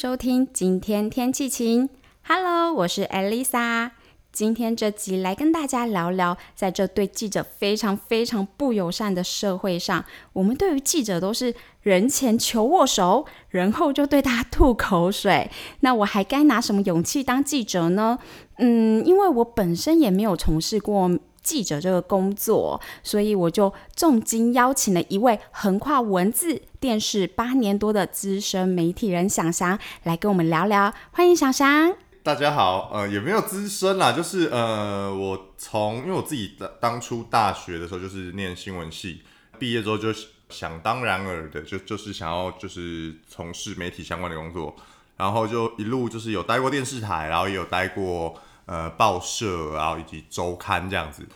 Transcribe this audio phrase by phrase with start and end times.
[0.00, 1.86] 收听今天天气晴。
[2.22, 3.90] Hello，我是 Elisa。
[4.32, 10.02] 今天这集来跟大家聊聊，在这对记者非常非常不友善的社会上，
[10.32, 15.50] 我们对于记者都是人前求握手，人后就对他吐口水。
[15.80, 18.18] 那我还该拿什么勇气当记者呢？
[18.56, 21.10] 嗯，因为我本身也没有从事过。
[21.42, 30.92] 记者这个工作，所以我就重金邀请了一位横跨文字、电视八年多的资深媒体人想翔来跟我们聊聊。
[31.12, 31.94] 欢迎想翔。
[32.22, 39.22] 大家好，呃，也没有资深啦，就是呃，我从因为我自己当当初大学的时候就是念新闻系，
[39.58, 40.12] 毕业之后就
[40.50, 44.76] 想当然尔的就就是想要就是从事媒体相关的工作，
[45.16, 48.38] 然后就一路就是有待过电视台，然后也有待过。
[48.66, 51.26] 呃，报社，然后以及周刊这样子，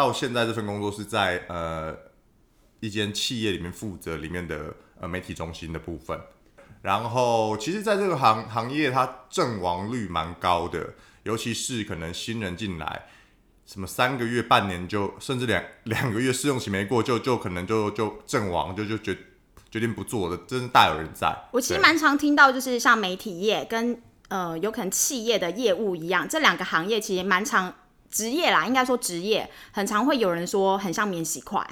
[0.00, 1.94] 到现在这份工作是在呃
[2.80, 6.18] 一间企业里面负责里面的呃媒体中心的部分。
[6.80, 13.08] 然后，其实，在这个行行业，它阵亡率蛮高的，尤其是可能新人进来，
[13.66, 19.14] 什么三个月、半年就，甚至两两个月试用期没过，就就可能就就阵亡，就就决
[19.70, 21.36] 决定不做的，真是大有人在。
[21.52, 24.00] 我其实蛮常听到，就是像媒体业跟。
[24.30, 27.74] 呃，有可能企业的业务一样，这两个行业其实蛮常
[28.10, 31.64] 职业啦，应该说职业很常会有人说很像免洗块，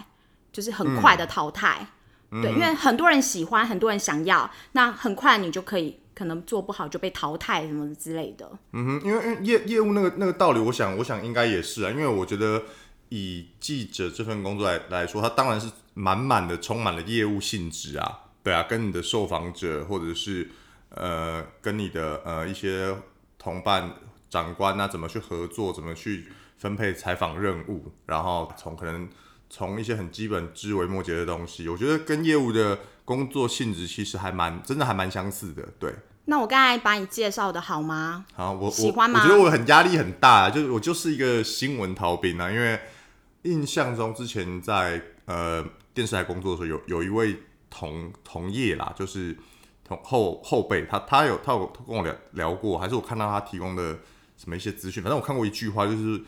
[0.52, 1.86] 就是很快的淘汰。
[2.30, 8.50] 对，因为很多人喜欢，很多人想要，那很快你就可以可能做不好就被淘汰什么之类的。
[8.72, 12.62] 嗯哼，因为业业务那个那个道理，我想我想应该也是啊，因为我觉得
[13.08, 20.50] 以记者这份工作来来说，它当然是满满的充满了业务性质啊，对啊，跟你的受访者或者是。
[20.90, 22.96] 呃，跟你的呃一些
[23.36, 23.92] 同伴、
[24.30, 26.26] 长官啊，怎么去合作，怎么去
[26.56, 29.08] 分配采访任务，然后从可能
[29.48, 35.66] 从一些很基本枝微末节的东西，我觉得跟业务的工作性质其实还蛮真的还蛮相似的。
[35.78, 35.94] 对，
[36.26, 38.26] 那我刚才把你介绍的好吗？
[38.34, 39.20] 好，我喜欢吗？
[39.22, 42.78] 我觉得我很压力很大，就是我就是一个新闻逃兵啊，因为
[43.42, 45.64] 印象中之前在呃
[45.94, 47.36] 电视台工作的时候，有有一位
[47.70, 49.36] 同同业啦，就是
[49.84, 49.98] 同。
[50.04, 53.98] 后后辈，他他有他有跟我聊聊过，还是我看到他提供的
[54.38, 55.02] 什么一些资讯。
[55.02, 56.22] 反正我看过一句话，就是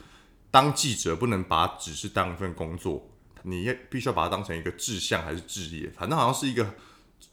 [0.51, 3.11] 当记者不能把只是当一份工作，
[3.45, 5.89] 你也必须要把它当成一个志向还是志业。
[5.97, 6.75] 反正好像是一个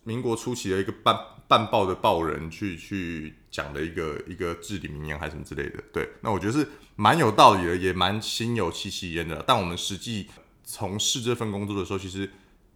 [0.03, 1.17] 民国初期的一个办
[1.49, 5.83] 办报的报人去去讲的一个一个至理名言还是什么之类的。
[5.91, 9.43] 对，那我觉得是蛮有道理的，也蛮心有戚戚焉的。
[9.45, 10.29] 但我们实际
[10.63, 12.29] 从事这份工作的时候，其实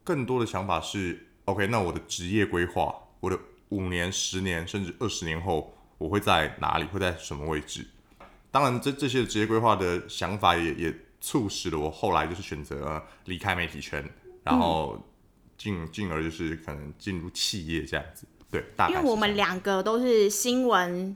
[0.04, 2.94] 更多的想法是：OK，那我的职业规划。
[3.20, 3.38] 我的
[3.70, 6.86] 五年、十年，甚至二十年后，我会在哪里？
[6.86, 7.86] 会在什么位置？
[8.50, 14.04] 当然，这这些职业规划的想法也也促使了我后来就是选择离开媒体圈，
[14.44, 15.00] 然后
[15.60, 18.26] 进进而就是可能进入企业这样子。
[18.50, 21.16] 对大，因为我们两个都是新闻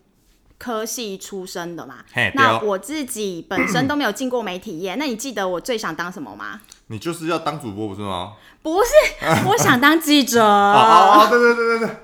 [0.59, 2.06] 科系出身的嘛。
[2.35, 4.94] 那我自己本身都没有进过媒体业。
[5.01, 6.62] 那你记得我最想当什么吗？
[6.88, 8.34] 你就是要当主播不是吗？
[8.62, 8.91] 不是，
[9.47, 10.41] 我想当记者。
[10.45, 11.97] 哦，对对对对对，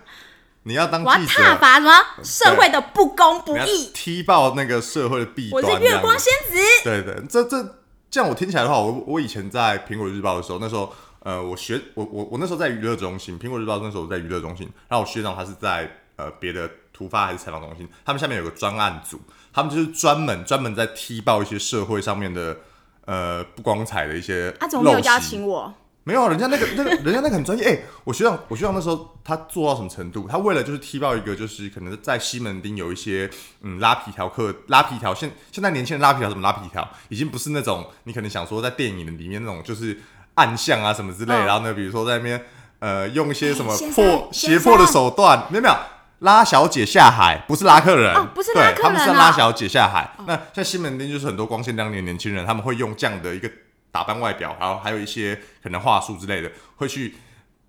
[0.63, 1.91] 你要当记者，踏伐什么
[2.23, 5.63] 社会的不公不义，踢爆那个社会的弊端。
[5.63, 6.57] 我是月光仙子。
[6.83, 7.75] 对对，这这
[8.09, 19.19] 这样我听起来的话，我我以前在苹果日报的时候，那时候呃，我学我我我那时候在娱乐中心，苹果日报那时候我在娱乐中心，然后我学长他是在呃别的突发还是采访中心，他们下面有个专案组，
[19.51, 22.57] 他们就是专门专门在踢爆一些社会上面的。
[23.05, 25.73] 呃，不光彩的一些，他怎么没有邀请我？
[26.03, 27.63] 没有，人家那个 那个人家那个很专业。
[27.63, 30.27] 哎，我学长，我学长那时候他做到什么程度？
[30.27, 33.29] 他为了就是踢爆一个，就是可能在西门町有一些
[33.61, 35.13] 嗯拉皮条客拉皮条。
[35.13, 36.87] 现现在年轻人拉皮条怎么拉皮条？
[37.09, 39.99] 已经不是那种你可能想说在电影里面那种就是
[40.33, 41.33] 暗巷啊什么之类。
[41.33, 42.43] 然后呢，比如说在那边
[42.79, 45.75] 呃用一些什么破胁迫的手段，没有没有。
[46.21, 50.07] 拉小姐下海，不是拉客人，不是拉客人，他们是拉小姐下海。
[50.27, 53.49] 那像西门町就是很多光鲜亮丽的年轻人，他们会用这样的一个
[53.91, 57.13] 打扮外表，然后还有一些可能话术之类的，会去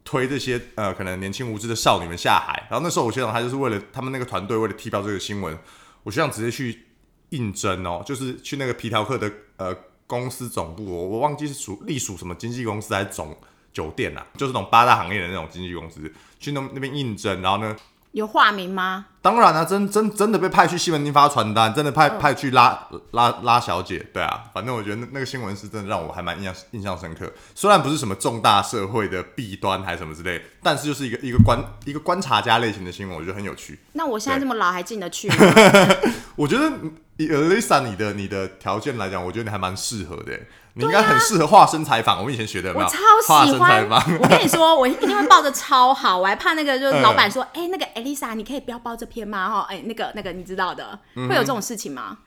[0.05, 2.67] 推这些呃可能年轻无知的少女们下海。
[2.71, 5.59] 然后那时候我学长他就是为了他们那个团队为了踢爆这个新闻，
[6.03, 6.87] 我学长直接去
[7.31, 9.77] 应征哦，就是去那个皮条客的呃
[10.07, 13.37] 公司总部，我我忘记是属隶属什么经纪公司还是总
[13.73, 17.77] 酒店呐，就是那种八大行业的那种经纪公司，去那那边应征，然后呢。
[18.13, 19.07] 有化名吗？
[19.23, 27.33] 当然了，真真真的被派去西门町发传单，真的派派去拉拉拉小姐，对啊，反正我觉得那那个新闻是真的让我还蛮印象印象深刻。
[27.55, 33.79] 虽然不是什么重大社会的弊端还是什么之类，但是就是一个一个观一个观察家类型的新闻，我觉得很有趣。
[33.93, 35.37] 那我现在这么老还进得去吗？
[36.35, 36.73] 我觉得
[37.19, 40.39] 以 Lisa 你的你的条件来讲，我觉得你还蛮适合的。
[40.75, 42.19] 你应该很适合化身材坊。
[42.19, 42.87] 我们以前学的有没有？
[42.87, 43.87] 我超喜欢。
[44.21, 49.51] 我跟你说，我一定会报的超好，我还怕那个就是老板说，哎、那个 Elisa，你可以不要报这篇吗？
[49.51, 52.19] 哈，哎、那个那个你知道的，嗯会有这种事情吗？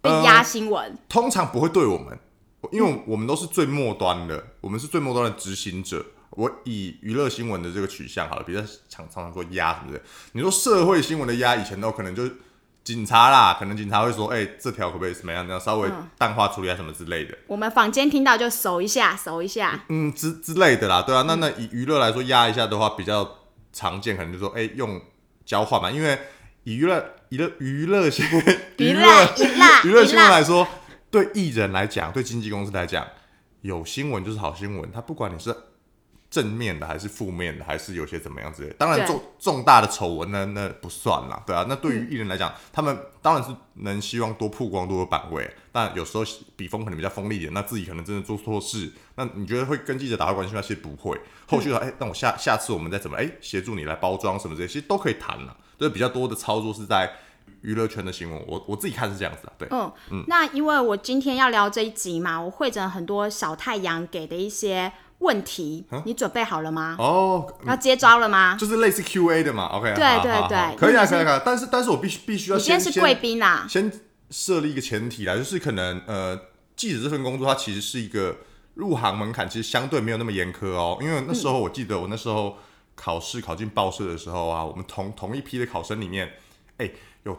[0.00, 2.18] 被呃压新闻，通常不会对我们，
[2.70, 6.04] 因为我们都是最末端的，我们是最末端的执行者。
[6.30, 10.00] 我以娱乐新闻的这个取向好了，比较常常常说压什么的。
[10.32, 12.34] 你说社会新闻的压，以前都可能就是
[12.84, 15.88] 警察啦，可能警察会说，哎、这条可不可以怎么样，这样稍微
[16.18, 19.84] 淡化处理啊什么之类的，我们坊间听到就搜一下，搜一下。
[19.88, 21.22] 嗯之之类的啦，对啊。
[21.26, 23.38] 那那以娱乐来说，压一下的话比较
[23.72, 25.00] 常见，可能就说，哎、用
[25.44, 26.18] 交换嘛，因为
[26.64, 28.26] 以娱乐娱乐娱乐新
[28.78, 30.66] 娱乐娱乐娱乐 新闻来说，
[31.10, 33.06] 对艺人来讲，对经纪公司来讲，
[33.60, 34.90] 有新闻就是好新闻。
[34.90, 35.54] 他不管你是
[36.32, 38.74] 正面的还是负面的，还是有些怎么样之类的。
[38.78, 41.66] 当然重重大的丑闻呢，那不算啦，对啊。
[41.68, 46.24] 那对于艺人来讲，他们当然是能希望多曝光、多有版位，但有时候
[46.56, 50.62] 笔锋可能比较锋利一点，那自己可能真的做错事，那你觉得会跟记者打到关系吗？
[50.62, 51.20] 其实不会。
[51.46, 55.54] 后续的哎、那我下下次我们再怎么哎协助你来包装什么这些，其实都可以谈了。
[55.78, 57.12] 就是比较多的操作是在
[57.60, 59.68] 娱乐圈的新闻，我我自己看是这样子的，对。
[60.10, 64.92] 嗯，那因为我今天要聊这一集嘛，我会诊很多小太阳给的一些
[65.22, 66.96] 问题，你准备好了吗？
[66.98, 68.56] 哦，要接招了吗？
[68.58, 70.76] 就是类似 Q A 的嘛，OK，对对对。
[70.76, 76.38] 可以啊，可以啊，但是但是我必须必须要先是贵宾啦，先先设立一个前提啦，就是可能呃，
[76.74, 78.36] 记者这份工作它其实是一个
[78.74, 82.58] 入行门槛其实相对没有那么严苛哦，因为那时候我记得我那时候
[82.96, 86.32] 考试考进报社的时候啊，我们同同一批的考生里面，
[86.78, 86.90] 哎、
[87.22, 87.38] 有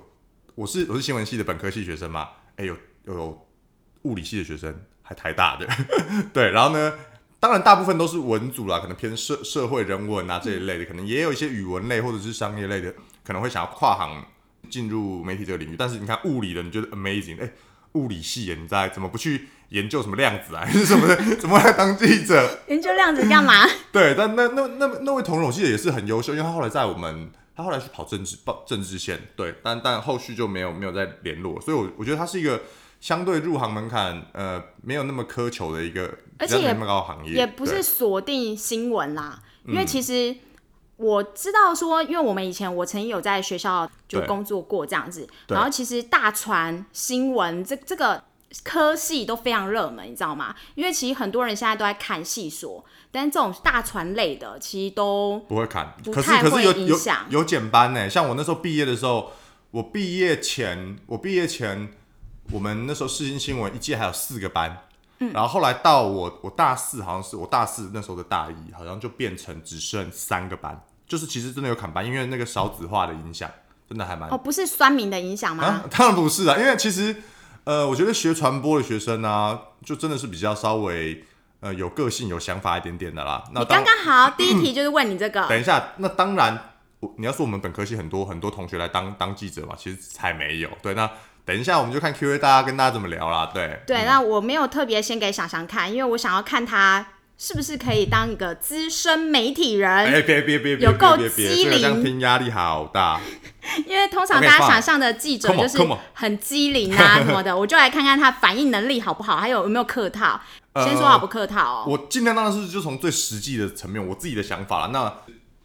[0.55, 3.45] 我是我是新闻系的本科系学生嘛，哎、有有
[4.03, 5.67] 物理系的学生，还台大的，
[6.33, 6.93] 对，然后呢。
[7.43, 14.23] 当然，大部分都是文组啦，可能偏社社会人文啊这一类的，可能也有一些语文类或者是商业类的，可能会想要跨行
[14.69, 15.75] 进入媒体这个领域。
[15.77, 17.51] 但是你看物理的，你觉得 amazing，哎、
[17.95, 21.17] 物理系耶，你在怎么不去 研究什么量子啊，还是什么的？
[21.35, 22.59] 怎么来当记者？
[22.69, 23.67] 研究量子干嘛？
[23.91, 32.61] 对，但那那那那位同仁，我记得也是很优秀，因为他后来在我们，他后来去跑政治报政治线，对，但但后续就没有没有再联络，所以我我觉得他是一个
[33.03, 36.09] 相对入行门槛呃没有那么苛求的一个，
[36.39, 40.33] 而且也那么高行业，也不是锁定新闻啦，因嗯为其实
[40.95, 48.23] 我知道说，因为我们以前我曾经有在学校就工作过这样子，然后其实大传新闻这这个
[48.63, 50.55] 科系都非常热门，你知道吗？
[50.75, 57.25] 因为其实很多人现在都在看系所，但是这种大传类的其实都不会看，不可是太会有影响。
[57.29, 59.33] 有减班呢，像我那时候毕业的时候，
[59.71, 61.91] 我毕业前我毕业前，
[62.51, 64.85] 我们那时候世新新闻一届还有四个班，
[65.19, 73.49] 嗯然后后来到我我大四好像是我大四那时候的大一，好像就变成只剩三个班，就是其实真的有砍班，因为那个少子化的影响，
[73.89, 75.63] 真的还蛮哦不是酸民的影响吗？
[75.63, 77.15] 啊，当然不是啊，因为其实
[77.63, 81.23] 呃，我觉得学传播的学生啊，就真的是比较稍微
[81.61, 83.41] 呃有个性、有想法一点点的啦。
[83.53, 90.69] 那刚刚好，第一题就是问你这个， 等一下，那当然，我你要说我们本科系很多很多同学来当当记者嘛，其实才没有。
[90.81, 91.09] 对，那
[91.45, 93.51] 等一下我们就看 Q&A，大家跟大家怎么聊啦。
[93.53, 97.05] 对，对，那我没有特别先给想想看，因为我想要看他
[97.37, 99.89] 是不是可以当一个资深媒体人。
[99.91, 103.19] 哎、别别别别有够机灵听压力好大。
[103.87, 105.77] 因为通常大家想象的记者就是
[106.13, 110.39] 很机灵啊什么的， 我就来看看他反应能力好不好，还有有没有客套。
[110.73, 111.85] 呃先说好不客套哦。
[111.87, 114.87] 我尽量当然是就从最实际的层面，我自己的想法啦。
[114.91, 115.13] 那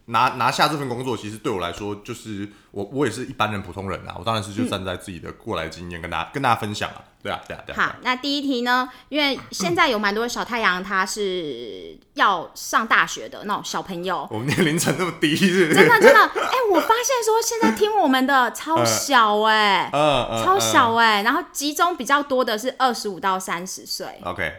[0.09, 7.01] 拿拿下这份工作，其实对我来说，就是我我也是一般人普通人啊，我当然是就站在自己的过来经验跟大家、跟大家分享啊。
[7.21, 7.81] 对啊，对啊，对啊。
[7.81, 8.89] 好，那第一题呢？
[9.09, 15.75] 因为现在有蛮多小太阳，他是要上大学的那种小朋友，我们年龄层那么低，是不是？
[15.75, 24.53] 真的真的，哎、我发现说现在听我们的超小哎、超小嗯哎、然后集中比较多的是二十五到三十岁，OK，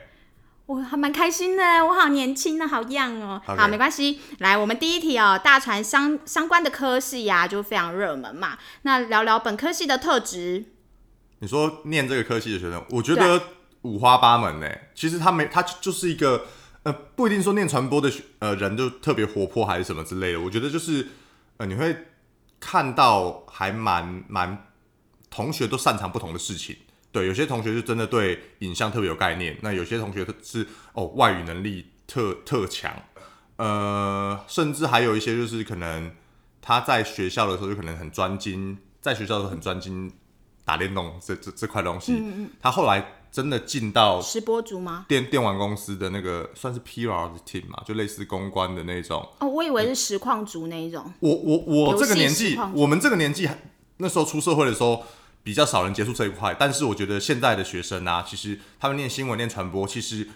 [0.71, 3.43] 我还蛮开心的，我好年轻呢，好样哦。
[3.45, 8.57] 好，没关系，来，我们第一题哦，大船相相关的科系呀、就非常热门嘛。
[8.83, 10.67] 那聊聊本科系的特质，
[11.41, 13.43] 你说念这个科系的学生，我觉得
[13.83, 14.69] 五花八门呢。
[14.95, 16.47] 其实他没，他就是一个
[16.85, 20.41] 呃，不一定说念传播的学呃人就特别活泼还是什么之类的。
[20.41, 21.09] 我觉得就是
[21.57, 22.07] 呃，你会
[22.61, 24.69] 看到还蛮蛮
[25.29, 26.77] 同学都擅长不同的事情。
[27.13, 32.95] 对，有些同学就真的对影像特别有概念，那有些同学是哦外语能力特特强，
[33.57, 36.11] 呃，甚至还有一些就是可能
[36.63, 40.13] 他在学校的时候就可能很专精，在学校的时候很专精
[40.65, 45.07] 打电动这这这块东西，嗯嗯他后来真的进到直播族吗？
[45.09, 49.29] 电电玩公司的那个算是 PR 的 team 嘛，就类似公关的那种。
[49.41, 51.13] 哦，我以为是实况组那一种。
[51.21, 53.49] 我我我这个年纪，我们这个年纪
[53.99, 55.05] 那时候出社会的时候，
[55.43, 56.55] 比较少人接触这一块。
[56.59, 60.29] 但是我觉得现在的学生啊，其实他们念新闻、念传播，其实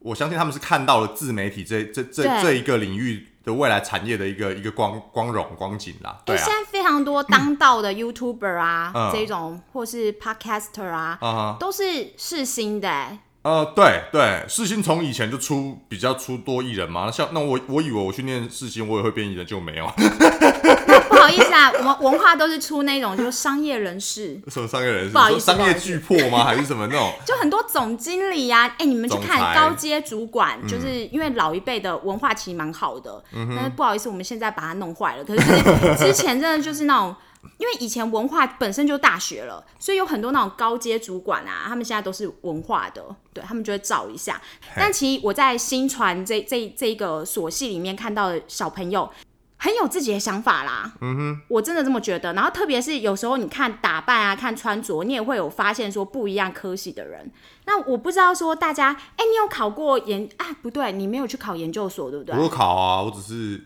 [0.00, 6.18] 我相信他们是看到了自媒体这这这这一个领域的未来产业的一个一个光光荣光景啦。
[6.24, 11.56] 对啊现，在非常多当道的 YouTuber 啊，嗯这种或是 Podcaster 啊。
[11.58, 13.18] 都是世新的、欸。
[13.42, 20.91] 呃，对对，世新从以前就出比较出多艺人嘛，像那我我以为我去念世新，我也会变艺人，就没有，不
[21.22, 26.42] 好意思啊，我们文化都是出那种就是商业人士，什么商业人士，不好意思说商业巨破吗？
[26.44, 27.12] 还是什么那种？
[27.24, 35.24] 就很多总经理呀、哎、你们去看高阶主管，就是因为老一辈的文化其实蛮好的，但是不好意思，我们现在把它弄坏了。
[35.24, 37.14] 可是就是 之前真的就是那种。
[37.58, 44.40] 因为以前文化本身就大学了，所以有很多那种高阶主管啊，他们现在都是文化的，对他们就会照一下。
[44.76, 49.10] 但其实我在新传这这这个所系里面看到的小朋友，
[49.62, 50.92] 很有自己的想法啦。
[51.00, 52.32] 嗯哼，我真的这么觉得。
[52.32, 57.30] 然后特别是有时候你看打扮啊，看穿着，你也会有发现说不一样科系的人。
[57.66, 60.46] 那我不知道说大家，哎、你有考过研啊？
[60.60, 62.42] 不对，你没有去考研究所，对不对我？
[62.42, 63.64] 有考啊，我只是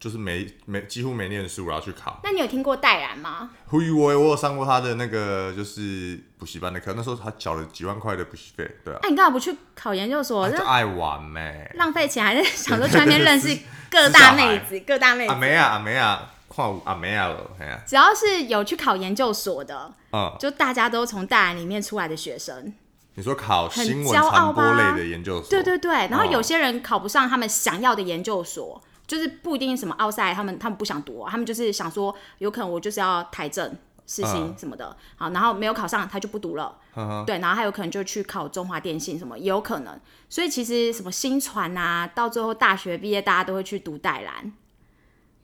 [0.00, 2.18] 就是没没几乎没念书，然后去考。
[2.24, 3.50] 那你有听过戴然吗？
[3.66, 10.48] 胡宇威，我有上过他的那个就是补习班的课，那时候他缴了几万块的补习费，对啊，那、你干嘛不去考研究所？
[10.48, 13.54] 就爱玩咩、浪费钱，还是想说去那边认识
[13.90, 15.32] 各大妹子， 各大妹子。
[15.32, 22.72] 阿梅啊阿梅啊，看有阿梅啊了，哎呀，只要是有去考研究所的，嗯，就大家都从戴然里面出来的学生。
[23.16, 28.80] 你说考新闻传播吧类的研究所，对对对，然后哦有些人考不上他们想要的研究所，
[29.10, 33.68] 就是不一定什么奥赛，他们他们不想读、啊，他们就是想说，有可能我就是要台政、
[34.06, 39.98] 世新嗯什么的，好，然后没有考上，他就不读了，嗯对，然后还有可能就去考中华电信什么，也有可能。
[40.28, 44.52] 所以其实什么新传啊，到最后大学毕业，大家都会去读戴兰，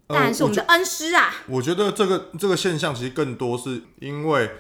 [0.06, 1.34] 呃戴兰是我们的恩师啊。
[1.48, 4.52] 我觉得这个这个现象其实更多是因为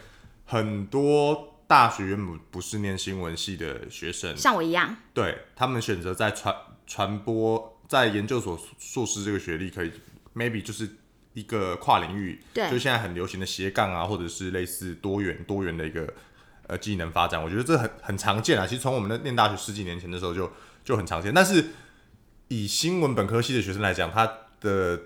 [0.46, 6.52] 很多大学原本不是念新闻系的学生，像我一样，对他们选择在传
[6.88, 9.92] 传播在研究所硕士这个学历，可以
[10.34, 10.88] maybe 就是
[11.34, 16.12] 一个跨领域，对就现在很流行的斜杠啊，或者是类似多元多元的一个
[16.66, 18.66] 呃技能发展，我觉得这很很常见啊。
[18.66, 20.50] 其实从我们的念大学十几年前的时候就
[20.84, 21.64] 就很常见，但是
[22.48, 25.00] 以新闻本科系的学生来讲，他的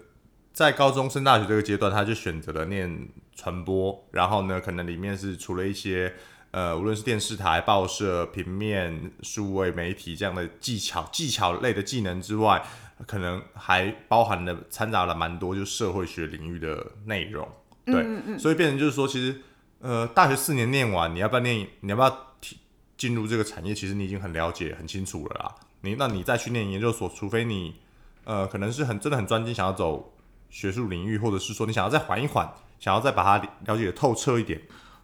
[0.52, 6.14] 在高中升大学这个阶段，他就选择了念传播，然后呢，可能里面是除了一些
[6.50, 12.62] 呃，无论是电视台、报社、平面、数位媒体这样的技巧、技巧类的技能之外，
[13.06, 17.48] 可能还包含了掺杂了蛮多就是社会学领域的内容。
[17.84, 19.40] 对，所以变成就是说，其实
[19.80, 21.66] 呃，大学四年念完，你要不要念？
[21.80, 22.58] 你要不要提
[22.96, 23.74] 进入这个产业？
[23.74, 25.54] 其实你已经很了解、很清楚了啦。
[25.80, 27.76] 你那你再去念研究所，除非你
[28.24, 30.12] 呃，可能是很真的很专精，想要走
[30.50, 34.60] 学术领域，或者是说你想要再缓一缓，想要再把它了解的透彻一点，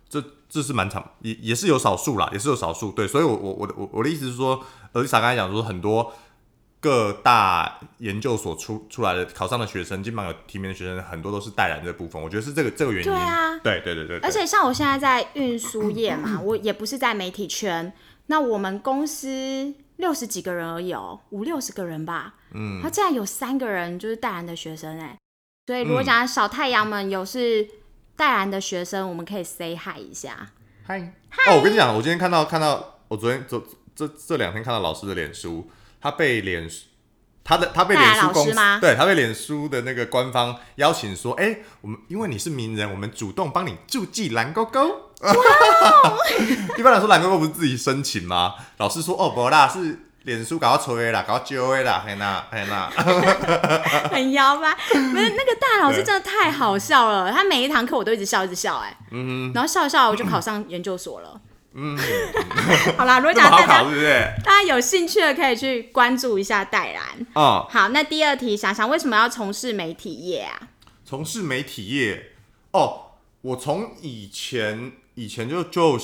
[0.09, 2.93] 这这是蛮常也也是有少数啦，也是有少数。
[2.93, 6.13] 对，所以我我我的我我的意思是说，而丽莎刚才讲说很多。
[6.79, 12.23] 各大研究所出出来的考上的学生，基本上有提名的学生，很多都是带染这部分。
[12.23, 13.11] 我觉得是这个这个原因。
[13.11, 17.93] 对啊对对对对对而且像我现在在运输业嘛，我也不是在媒体圈，
[18.27, 25.19] 那我们公司六十几个人而已哦，五六十个人吧，嗯，他竟然有三个人就是戴然的学生哎，
[25.67, 27.67] 所以如果讲小太阳们有是
[28.17, 30.49] 戴然的学生，我们可以 say hi 一下。
[30.87, 30.99] 嗨
[31.49, 33.63] 哦，我跟你讲，我今天看到看到，我昨天昨
[33.95, 35.69] 这这两天看到老师的脸书，
[36.01, 36.69] 他被脸
[37.45, 45.13] 他的他被脸书公司吗对他被脸书的那个官方邀请说，哎、我们因为你是名人，我们主动帮你注记蓝勾勾。
[46.77, 48.55] 一般来说，蓝勾勾不是自己申请吗？
[48.79, 52.91] 老师说，哦，不啦，是脸书搞到吹的啦，搞到揪的啦，嘿呐嘿呐。
[54.11, 54.77] 很妖吧？
[54.93, 61.41] 不是那个大老师真的太好笑了，他每一堂课我都一直笑，一直笑哎、嗯，然后笑一笑我就考上研究所了。
[61.75, 61.97] 嗯，
[62.99, 64.27] 好啦，如果大家是不是？
[64.45, 67.05] 大家有兴趣的可以去关注一下戴然。
[67.35, 70.59] 哦、好，那第二题，想想为什么要从事媒体业啊？
[71.05, 72.33] 从事媒体业
[72.73, 75.97] 哦，我从以前以前就就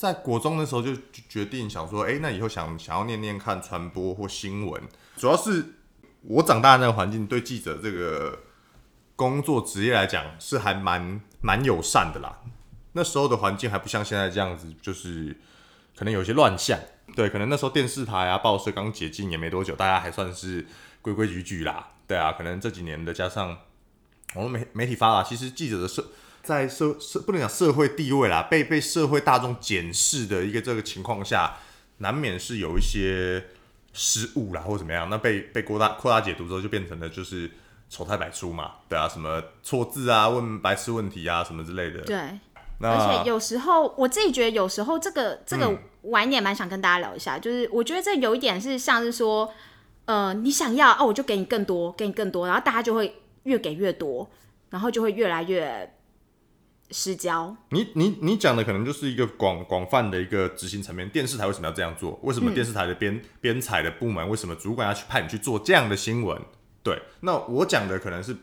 [0.00, 0.96] 在国中的时候就
[1.28, 4.82] 决定想说，哎、那以后想想要念念看传播或新闻，
[5.18, 5.74] 主要是
[6.22, 8.38] 我长大的那个环境对记者这个
[9.14, 12.40] 工作职业来讲是还蛮蛮友善的啦。
[12.92, 15.38] 那时候的环境还不像现在这样子，就是
[15.94, 16.80] 可能有些乱象。
[17.14, 20.66] 对，可能那时候电视台啊、报社刚解禁也没多久，大家还算是
[21.02, 21.90] 规规矩矩啦。
[22.06, 23.48] 对啊，可能这几年的加上
[24.34, 26.08] 网络媒媒体发达，其实记者的社
[26.42, 31.56] 在社社不能讲社会地位啦，被被社会大众检视的一个这个情况下，
[31.98, 33.44] 难免是有一些
[33.92, 37.50] 失误啦，或者怎么样，那被被扩大扩大解读之后，就变成了就是
[37.88, 42.16] 丑态百出嘛，对啊，什么错字啊、问白痴问题啊什么之类的，对，
[42.78, 45.78] 那而且有时候我自己觉得，有时候这个这个嗯。
[46.04, 49.52] 晚一点蛮想跟大家聊一下，就是我觉得这有一点是像是说，
[50.06, 54.30] 呃，你想要哦，我就给你更多，给你更多，然后大家就会越给越多，
[54.70, 55.94] 然后就会越来越
[56.90, 57.56] 失焦。
[57.70, 62.18] 你你你讲的可能就是一个广广泛的一个执行层面，电视台为什么要这样做？
[62.22, 66.40] 为什么电视台的编编采的部门为什么主管要去派你去做这样的新闻？
[66.82, 68.36] 对，那我讲的可能是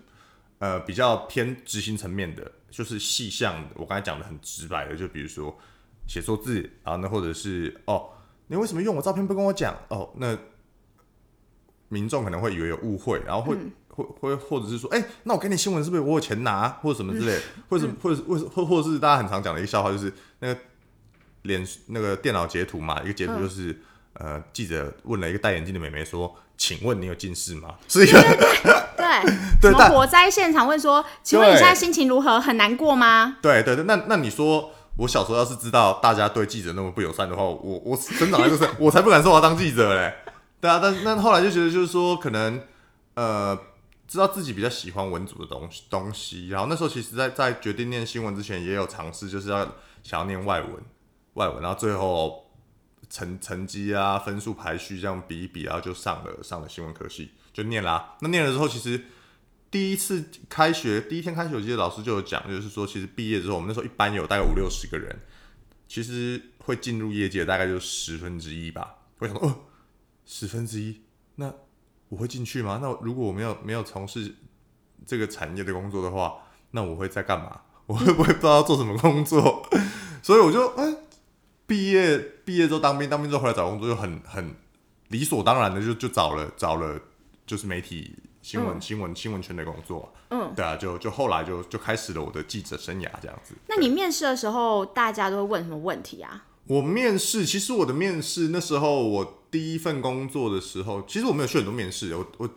[0.60, 3.70] 呃比较偏执行层面的，就是细项的。
[3.76, 5.58] 我刚才讲的很直白的，就比如说
[6.08, 8.10] 写错字，然后呢，或者是哦，
[8.48, 9.76] 你为什么用我照片不跟我讲？
[9.90, 10.38] 哦，那
[11.90, 13.58] 民众可能会以为有误会，然后会。
[13.98, 20.58] 会会或者是说，哎、那我给你新闻是不是我有钱拿，或者什么之类的，或者或者或者或或者是大家很常讲的一个笑话，就是那个
[21.42, 23.76] 脸那个电脑截图嘛，一个截图就是、
[24.14, 28.22] 呃，记者问了一个戴眼镜的美眉说：“请问你有近视吗？”是一个
[28.96, 32.40] 对，对 么火灾现场问说，请问你现在心情如何？
[32.40, 33.38] 很难过吗？
[33.42, 40.14] 对对对，那那你说我小时候要是知道大家对记者那么不友善的话，我我成长的就是我才不敢说我要当记者嘞。
[40.62, 42.62] 对啊，但是那后来就觉得就是说可能
[43.16, 43.58] 呃。
[44.08, 49.66] 知道自己比较喜欢文组的东西东西，然后那时候其实在，在决定念新闻之前，也有尝试，就是要
[50.02, 50.74] 想要念外文，
[51.34, 52.50] 外文，然后最后
[53.10, 59.04] 成成绩啊、分数排序这样比一比，然后就上了上了新闻科系，就念啦、那念了之后，其实
[59.70, 65.20] 第一次开学第一天开学，我记得老师就有讲，就是说其实毕业之后，我们那时候一班有大概五六十个人，
[65.88, 68.96] 其实会进入业界大概就十分之一吧。
[69.20, 69.66] 我想说，哦，
[70.26, 71.02] 十分之一，
[71.36, 71.54] 那
[72.10, 72.80] 我会进去吗？
[72.82, 74.36] 那如果我没有没有从事
[75.06, 76.36] 这个产业的工作的话，
[76.72, 77.62] 那我会在干嘛？
[77.88, 79.68] 我会不会不知道做什么工作？
[80.22, 80.98] 所以我就嗯，
[81.66, 84.56] 毕业毕业之后当兵，当兵之后回来找工作，就很很
[85.10, 87.00] 理所当然的就就找了找了
[87.46, 90.14] 就是媒体新闻、嗯新闻新闻圈的工作。
[90.30, 93.56] 嗯，对啊，就就后来就就开始了我的记者生涯这样子。
[93.68, 96.46] 那你面试的时候，大家都会问什么问题啊？
[96.66, 102.50] 我面试，其实我的面试那时候我第一份工作的时候，其实我没有去很多面试，我我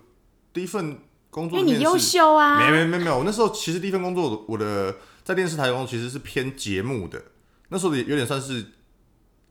[0.52, 0.98] 第一份
[1.30, 2.58] 工作因为你优秀啊。
[2.58, 7.22] 没没没没有，我那时候其实第一份工作，我的在电视台工作其实是偏节目的，
[7.68, 8.66] 那时候有点算是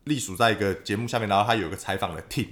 [0.03, 2.47] 隶属在一个节目下面，然后它有一个采访的 team，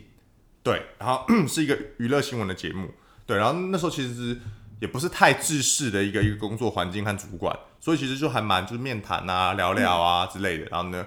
[0.64, 2.90] 对，然后 是一个娱乐新闻的节目，
[3.26, 4.40] 对，然后那时候其实是
[4.80, 11.06] 也不是太制式的一个一个工作环境和主管，所以其实就还蛮就是面谈啊、聊聊啊之类的，然后呢。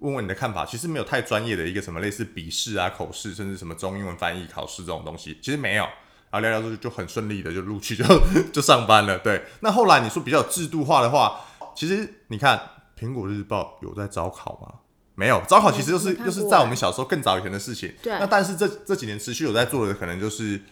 [0.00, 5.84] 问问你的看法，其实没有太专业的一个什么类似笔试啊、口试，甚至什么中英文翻译考试这种东西，其实没有。
[6.30, 8.04] 然后聊聊之后就很顺利的就录取 就
[8.52, 9.18] 就上班了。
[9.18, 11.40] 对，那后来你说比较制度化的话，
[11.74, 12.58] 其实你看
[13.00, 14.80] 《苹果日报》有在招考吗？
[15.14, 17.92] 没有，招考其实就是就是在我们小时候更早以前的事情。
[18.02, 20.58] 对那但是这这几年持续有在做的，可能就是《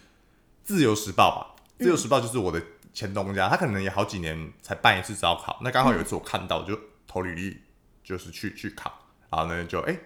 [0.63, 2.63] 自由时报》吧，《自由时报》就是我的
[2.93, 5.59] 前东家，他可能也好几年才办一次招考。
[5.63, 7.57] 那刚好有一次我看到，就投履历，
[8.05, 8.93] 就是去去考，
[9.31, 9.99] 然后呢就哎、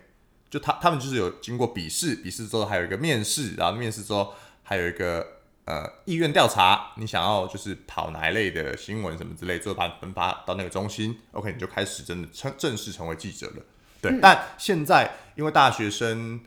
[0.48, 5.26] 就他他们就是有经过笔试，笔试之后还有一个面试，然后面试之后还有一个
[5.64, 13.62] 呃意愿调查，你想要就是跑哪一类的新闻什么之类，最后把你分发到那个中心，OK，你就开始真的成正式成为记者了。
[14.02, 16.40] 对，但现在因为大学生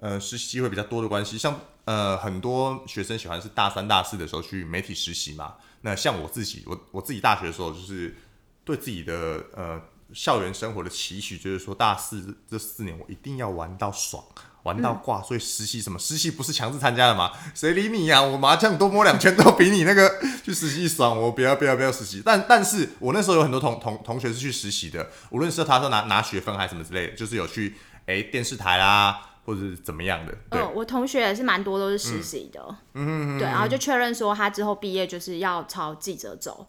[0.00, 5.54] 呃实习机会比较多的关系，像呃很多学生喜欢是大三大四的时候去媒体实习嘛。
[5.82, 8.16] 那像我自己，我我自己大学的时候就是
[8.64, 9.80] 对自己的呃
[10.16, 14.24] 校园生活的期许，就是说大四这四年我一定要玩到爽。
[14.62, 17.30] 玩到挂，所以实习什么实习不是强制参加的吗？
[17.54, 22.20] 谁理你呀、我麻将多摸两圈都比你那个 去实习爽，我不要不要不要实习。
[22.24, 27.76] 但但是我那时候有很多同同同学是去实习的，无论是他说拿拿学分还是什么之类的，就是有去
[28.06, 30.32] 诶电视台啦，或者是怎么样的。
[30.50, 36.66] 对，嗯，我同学也是蛮多都是实习的，嗯对，然后就确认说他之后毕业就是要朝记者走，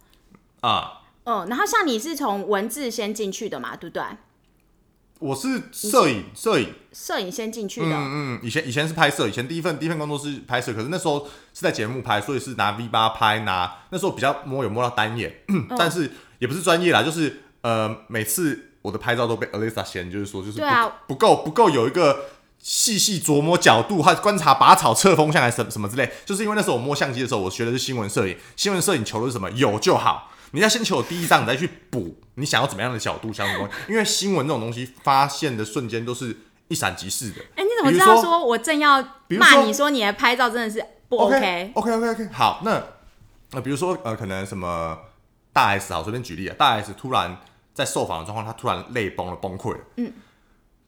[0.62, 4.01] 啊，嗯，然后像你是从文字先进去的嘛，对不对？
[5.19, 15.41] 我是摄影摄影，摄影先进去的，嗯嗯，以前以前是拍摄，以前第一份第一份工作是拍摄，可是那时候是在节目拍，所以是拿 V 八拍，拿那时候比较摸有摸到单眼，
[15.77, 16.09] 但是
[16.39, 20.89] 也不是专业啦，就是呃每次我的拍照都被 Alisa 嫌，就是说就是不、对啊。
[21.07, 22.25] 不够不够有一个
[22.59, 29.51] 细细琢磨角度，还观察拔草测风向还是什么什么之类，就是因为那时候我摸相机的时候，我学的是新闻摄影，新闻摄影求的是什么？
[29.51, 30.31] 有就好。
[30.51, 33.69] 你要先求有第一张，你再去补你想要怎么样的角度，想要什么。
[33.89, 36.36] 因为新闻这种东西发现的瞬间都是
[36.67, 37.41] 一闪即逝的。
[37.55, 42.83] 哎、你怎么知道说我正要骂你说你的拍照真的是不 OK？OK OK OK，好，那
[43.51, 44.97] 呃比如说呃，可能什么
[45.53, 47.38] 大 S 好，随便举例啊，大 S 突然
[47.73, 49.79] 在受访的状况，她突然泪崩了，崩溃了。
[49.95, 50.12] 嗯，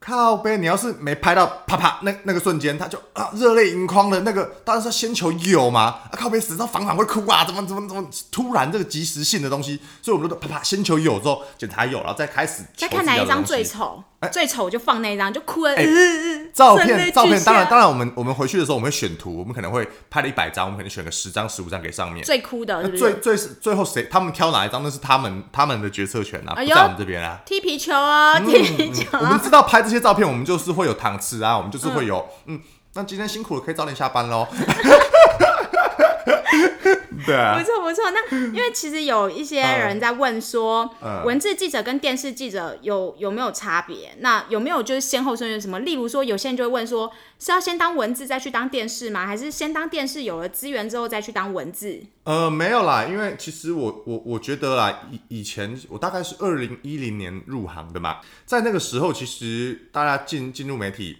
[0.00, 5.82] 靠背，你要是没拍到啪啪那那个瞬间，他就啊热泪盈眶的那个，当然是先球有嘛。
[5.82, 15.74] 啊靠背死到反反会哭啊，怎么怎么怎么突然这个及时性的东西，所以我们都啪啪先球有之后检查有，然后再开始再看哪一张最丑，最丑就放那一张，就哭了。
[16.52, 22.86] 照片照片，当然当然，我们我们回去的时候我们会选图，我们可能会拍了一百张，我们可能选个十张十五张给上面最哭的。
[22.90, 27.40] 最最最后谁他们挑哪一张，那是他们他们的决策权啊，不在我们这边啊。
[27.46, 29.06] 踢皮球啊，踢皮球。
[29.12, 32.60] 我们知道拍这些照片，我们就是会有糖吃啊，我们就是会有嗯，
[32.94, 34.46] 那今天辛苦了，可以早点下班喽。
[37.26, 38.10] 对啊，不错不错。
[38.10, 40.88] 那因为其实有一些人在问说，
[41.24, 44.14] 文字记者跟电视记者有有没有差别？
[44.20, 45.78] 那有没有就是先后顺序什么？
[45.80, 49.26] 例如说，有些人就会问说，是要先当文字再去当电视吗？
[49.26, 52.00] 还是先当电视有了资源之后再去当文字？
[52.24, 61.18] 呃，没有啦，因为其实我我我觉得啦，以以前我大概是二零一零年入行的嘛，在那个时候，其实大家进进入媒体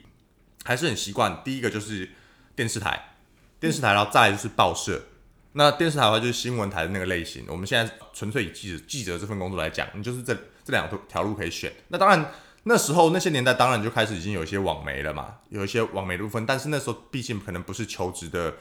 [0.64, 2.08] 还是很习惯，第一个就是
[2.54, 3.16] 电视台，
[3.58, 5.02] 电视台，然后再来就是报社。
[5.52, 7.44] 那电视台的话就是新闻台的那个类型。
[7.48, 10.34] 我们现在纯粹以记者记者这份工作来讲，你就是这
[10.64, 11.72] 这两条路可以选。
[11.88, 12.32] 那当然
[12.62, 16.46] 那时候那些年代当然就开始已经有一些网媒了嘛，有一些网媒的部分。
[16.46, 18.54] 但是那时候毕竟可能不是求职的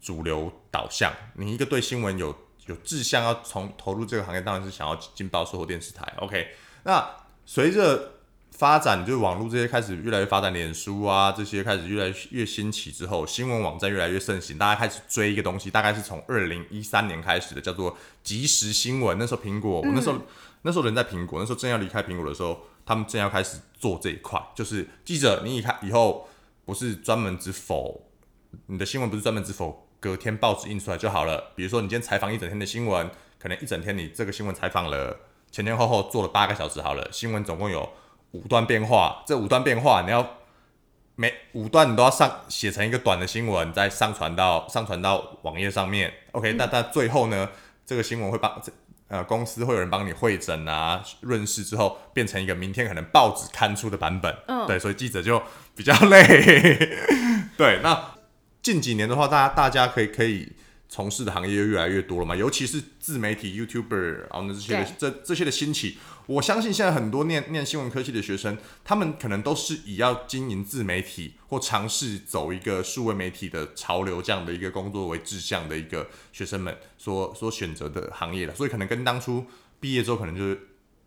[0.00, 1.12] 主流导向。
[1.34, 2.34] 你一个对新闻有
[2.66, 6.04] 有志向要从投入这个行业，当然是想要进报社或电视台。
[6.18, 6.48] OK，
[6.84, 7.08] 那
[7.44, 8.14] 随着
[8.62, 19.18] 发展就是网络这些开始越来越发展，脸书啊这些开始越来越兴起之后，新闻网站越来越盛行，大家开始追一个东西，大概是从二零一三年开始的，叫做即时新闻。
[19.18, 20.16] 那时候苹果，我那时候
[20.62, 26.28] 那时候人在苹果，那时候正要离开苹果的时候，他们正要开始做这一块，就是记者，你以看以后
[26.64, 28.00] 不是专门只否
[28.66, 31.50] 你的新闻，不是专门只否隔天报纸印出来就好了。
[31.56, 35.16] 比如说你今天采访一整天的新闻，可能一整天你这个新闻采访了
[35.50, 37.90] 前前后后做了八个小时好了，新闻总共有。
[38.32, 40.38] 五段变化，这五段变化你要
[41.14, 46.12] 每五段你都要上写成一个短的新闻，再上传到上传到网页上面。
[46.32, 47.50] OK，那那最后呢，
[47.84, 48.60] 这个新闻会帮
[49.08, 54.34] 呃公司会有人帮你会诊啊、润饰之后，变成一个明天可能报纸刊出的版本。
[54.48, 55.42] 嗯，对，所以记者就
[55.76, 56.96] 比较累。
[57.58, 58.14] 对，那
[58.62, 60.50] 近几年的话，大家大家可以可以
[60.88, 65.98] 从事的行业又越来越多了嘛，尤其是自媒体 YouTuber，然后这些的这这些的兴起。
[66.32, 78.54] 我相信现在很多念念新闻科技的学生，他们可能都是以要经营自媒体或尝试走一个数位媒体的潮流这样的一个工作为志向的一个学生们所所选择的行业了。
[78.54, 79.44] 所以可能跟当初
[79.78, 80.58] 毕业之后，可能就是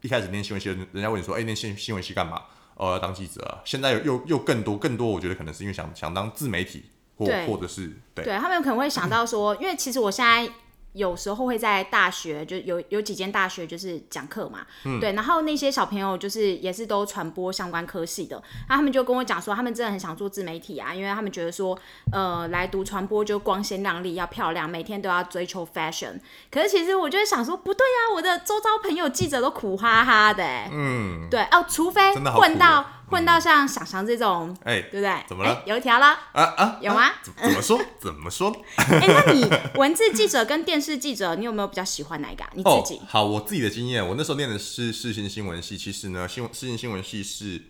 [0.01, 2.43] 一开始念新闻系，人家问你说：“哎，念新新闻系干嘛？”
[2.77, 3.61] 哦，要当记者。
[3.65, 6.83] 现在又又又更多更多，我觉得可能是因为想想当自媒体，
[7.15, 10.53] 或或者是对，对他们可能会想到说，因为其实我现在。
[10.95, 14.65] 有时候会在大学，就有有几间大学就是讲课嘛，
[14.99, 21.77] 对，然后那些小朋友就是也是都传播相关科系的，那他们就跟我讲说，他们真的很想做自媒体啊，因为他们觉得说，
[22.11, 26.19] 呃，来读传播就光鲜亮丽，要漂亮，每天都要追求 fashion。
[26.49, 32.85] 可是其实我就想说，不对啊，我的周遭朋友记者都苦哈哈的，嗯，对哦，除非混到。
[33.09, 35.23] 混到像小翔这种，哎，对不对？
[35.27, 35.63] 怎么了？
[35.65, 36.07] 油条了？
[36.33, 37.11] 啊啊，有吗？
[37.23, 37.79] 怎么说？
[38.01, 38.55] 怎么说？
[38.77, 42.43] 哎，那你文字记者跟电视记者，你有没有比较喜欢哪一个？
[42.53, 43.01] 你自己？
[43.07, 45.77] 好，我自己的经验，我那时候念的是世新新闻系。
[45.77, 47.61] 其实呢，新闻世新新闻系是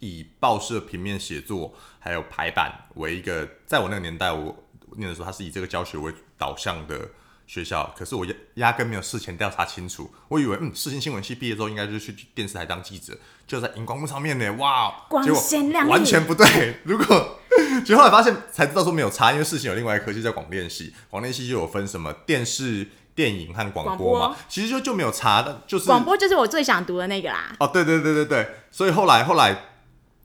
[0.00, 4.56] 以报社平面写作还有排版为一个，在我那个年代，我
[4.96, 7.08] 念的时候，它是以这个教学为导向的。
[7.48, 16.76] 学校，可是我压压根没有事前调查清楚，我以为嗯，世新新闻系毕业之后应该就是去电视台当记者，就在荧光幕上面呢，哇，光鲜亮丽，完全不对。
[16.84, 17.40] 如果
[17.86, 27.56] 结果后来发现才知道说没有差，因为世新有另外一科系叫广电系，广电系就有分什么电视、电影和广播嘛，其实就就没有差的，就是广播就是我最想读的那个啦。
[27.58, 29.56] 哦，对对对对对，所以后来后来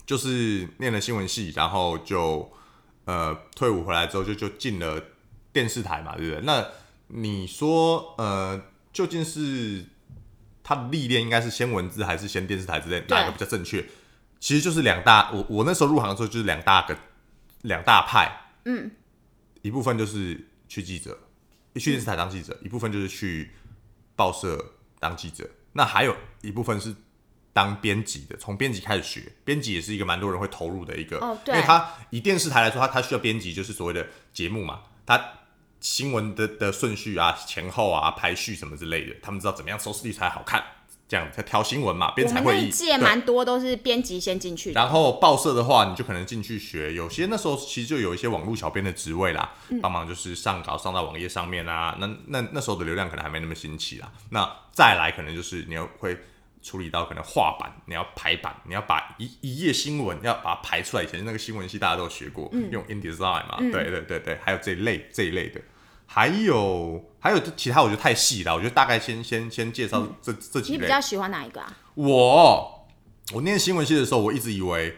[0.06, 2.52] 就是念了新闻系，然后就
[3.06, 5.02] 呃退伍回来之后就就进了
[5.54, 6.42] 电视台嘛，对不对？
[6.44, 6.68] 那
[7.15, 8.60] 你说，呃，
[8.91, 9.86] 究竟是
[10.63, 13.86] 他的历练应该是先文字还是先电视台之类，哪个比较正确？
[14.39, 16.97] 其实就是两大，我我那时候入行的时候就是两大个
[17.62, 18.89] 两大派，嗯，
[19.62, 21.15] 一部分就是去记者，
[21.76, 23.52] 去电视台当记者，一部分就是去
[24.15, 26.95] 报社当记者，那还有一部分是
[27.54, 35.23] 当编辑的，从编辑开始学，编辑也是一个蛮多人会投入的一个，哦，对，因为他以电视台来说，他他需要编辑，就是所谓的节目嘛，他。
[35.84, 40.63] 新闻的的顺序啊、前后啊、排序什么之类的，他们知道怎么样收视率才好看，
[41.10, 42.12] 这样才挑新闻嘛。
[42.12, 44.72] 编采会议，届蛮多都是编辑先进去。
[44.72, 51.98] 然后报社的话，你就可能进去学，有些那时候其实就有一些网络小编的职位啦，帮忙就是上稿上到网页上面啊。
[52.00, 54.10] 那那那时候的流量可能还没那么新奇啦。
[54.30, 56.17] 那再来可能就是你要会
[56.62, 61.04] 处理到可能画板，你要排版，你要把一一页新闻要把它排出来。
[61.04, 65.60] 以前那个新闻系大家都有学过，用 InDesign 嘛，对对对对，还有这一类这一类的，
[66.15, 70.78] 还有还有其他我觉得太细了，我觉得大概先先先介绍这这几类。
[70.78, 71.76] 你比较喜欢哪一个啊？
[71.95, 72.88] 我
[73.34, 74.95] 我念新闻系的时候，我一直以为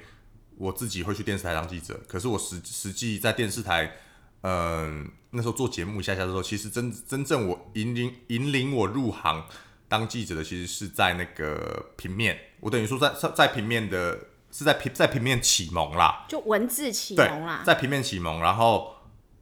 [0.58, 3.94] 我自己会去电视台当记者，可是我实实际在电视台，
[4.42, 9.46] 嗯、那时候做节目下下的时候，其实真真正我引领引领我入行
[9.88, 14.20] 当记者的，其实是在那个平面，我等于说在在在平面的，
[14.52, 17.64] 是在平在平面启蒙啦，就文字启蒙啦，。
[17.66, 18.96] 在平面启蒙，然后，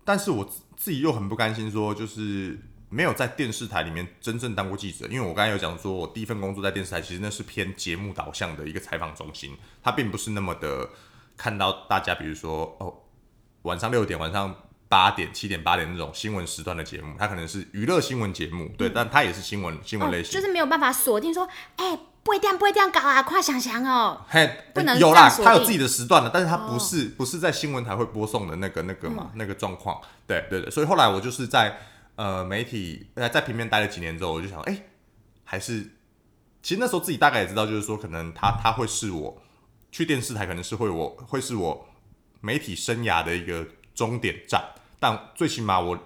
[0.06, 0.48] 但是我
[0.84, 10.90] 自己又很不甘心，说就是没有在电视台里面真正当过记者，因为我刚才有讲说，我第一份工作在电视台，其实那是偏节目导向的一个采访中心，它并不是那么的
[11.38, 12.94] 看到大家，比如说哦，
[13.62, 14.54] 晚上六点、晚上
[14.90, 24.22] 八点、七点、八点那种新闻时段的节目，它可能是娱乐新闻节目，对，但它也是新闻新闻，类型，就是没有办法锁定说，哎、不会这样，不会这样搞啊，快想想哦。
[24.30, 30.00] 嘿，不能有啦，这样锁定哦它有自己的时段的，但是他不是、不是在新闻台会播送的那个那个嘛、那个状况。
[30.26, 31.78] 对对对，所以后来我就是在
[32.16, 34.84] 呃媒体呃在平面待了几年之后，我就想，哎、
[35.44, 35.92] 还是
[36.62, 39.42] 其实那时候自己大概也知道，就是说可能他他会是我
[39.92, 41.86] 去电视台，可能是会我会是我
[42.40, 44.64] 媒体生涯的一个终点站，
[44.98, 46.00] 但最起码我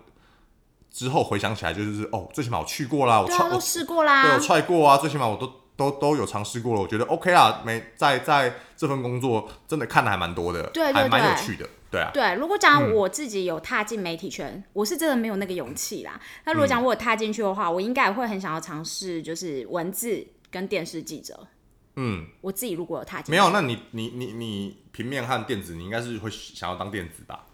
[0.90, 4.40] 之后回想起来，就是哦，最起码我去过啦，我都试过啦对啦我。
[4.40, 16.20] 踹过啊，最起码我都都都有尝试过了，我觉得 OK 啦，没在在这份工作真的看的还蛮多的，对对还蛮有趣的，对啊，对，如果讲我自己有踏进媒体圈，我是真的没有那个勇气啦。
[16.44, 21.48] 那如果讲我有踏进去的话，我应该也会很想要尝试，就是文字跟电视记者。
[21.96, 27.46] 嗯，我自己如果有踏进去，没有，那你你你你平面和电子，你应该是会想要当电子吧？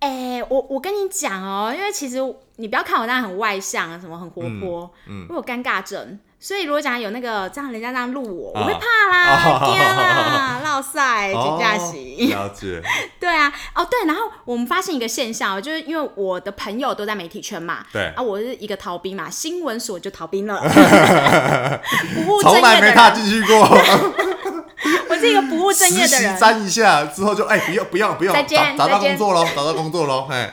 [0.00, 2.16] 哎、我我跟你讲哦，因为其实
[2.56, 8.62] 你不要看我那样很外向，什么很活泼，嗯我有尴尬症，所以如果讲有那个这样人家这样录我，啊。
[8.62, 11.98] 我会怕啦，哦惊啦，落塞，请假是。
[12.32, 12.82] 了解，
[13.20, 18.06] 对啊，哦对，然后我们发现一个现象，就是因为我的朋友都在媒体圈嘛，对。
[18.16, 20.60] 啊，我是一个逃兵嘛，新闻所就逃兵了，
[22.24, 23.68] 不务正从来业的没踏人，进去过，
[25.08, 26.38] 我是一个不务正业的人。
[26.38, 30.50] 沾一下之后就哎、不要不要不要，再见找找到工作喽，找到工作喽，哎，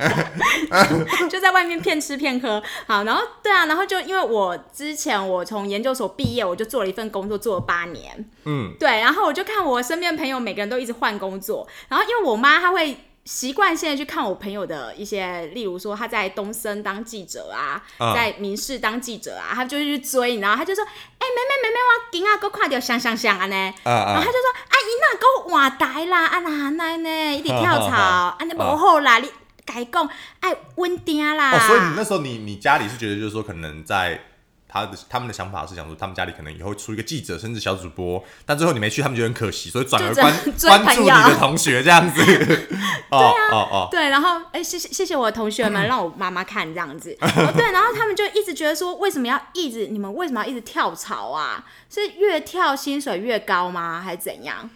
[1.29, 2.61] 就在外面骗吃骗喝。
[2.87, 8.25] 好，然后对啊，然后就因为我之前我从研究所毕业，我就做了一份工作，做了八年。
[8.45, 12.97] 嗯，对，然后我就看我身边朋友每个人都一直换工作，然后因为我妈她会。
[13.27, 21.76] 习惯性的去看我朋友的一些，例如说他在东森当记者啊，啊在民视当记者啊，他就会去追，你知道，他就说：“哎、妹妹妹妹，
[22.17, 29.29] 我今啊，搁看到香香香啊呢。”啊然后啊他就说：“啊，伊那个换台啦，啊那那呢，一直跳槽，安尼无好啦，你
[29.65, 34.19] 改讲爱稳定啦。”哦，所以你那时候你你家里是觉得就是说可能在。
[34.67, 42.21] 他的他们的想法是想说，他们家里可能以后出一个记者，甚至小主播，但最后你没去，他们觉得很可惜，所以转而关追 关注你的同学这样子。
[43.09, 47.15] 哦哦哦，对，然后哎，谢谢谢谢我的同学们，让我妈妈看这样子。
[47.21, 51.65] 哦，对，然后他们就一直觉得说，为什么要一直你们为什么要一直跳槽啊？
[51.89, 54.01] 是越跳薪水越高吗？
[54.01, 54.69] 还是怎样？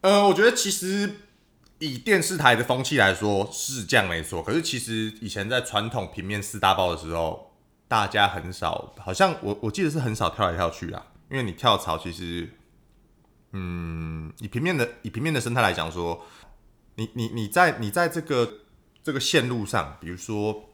[0.00, 1.20] 呃，我觉得其实
[1.78, 7.53] 以电视台的风气来说是这样没错，可是其实以前在传统平面四大报的时候，
[7.94, 12.50] 大家很少，好像我我记得是很少跳来跳去啊，因为你跳槽其实，
[13.52, 16.26] 嗯，以平面的以平面的生态来讲说，
[16.96, 18.52] 你你你在你在这个
[19.04, 20.70] 这个线路上，比如说，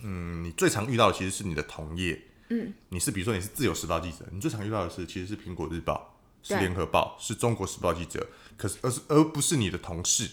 [0.00, 10.30] 嗯，你最常遇到的其实是你的同业，嗯，你是比如说你是自由时报记者，你最常遇到的是其实是苹果日报、是联合报、是中国时报记者，可是而是而不是你的同事，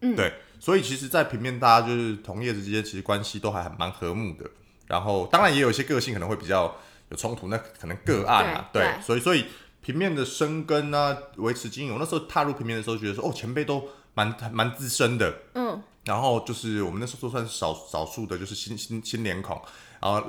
[0.00, 4.50] 嗯，对，所以其实，在平面大家就是同业之间其实关系都还蛮和睦的，
[4.86, 6.76] 然后当然也有一些个性可能会比较
[7.10, 9.46] 有冲突，那可能个案啊，对，所以所以
[9.80, 19.60] 平面的生根啊，维持经营，我那时候踏入平面的时候，觉得说哦，前辈都蛮蛮资深的，嗯，然后就是我们那时候都算是少少数的，就是新新新脸孔，
[20.00, 20.22] 然后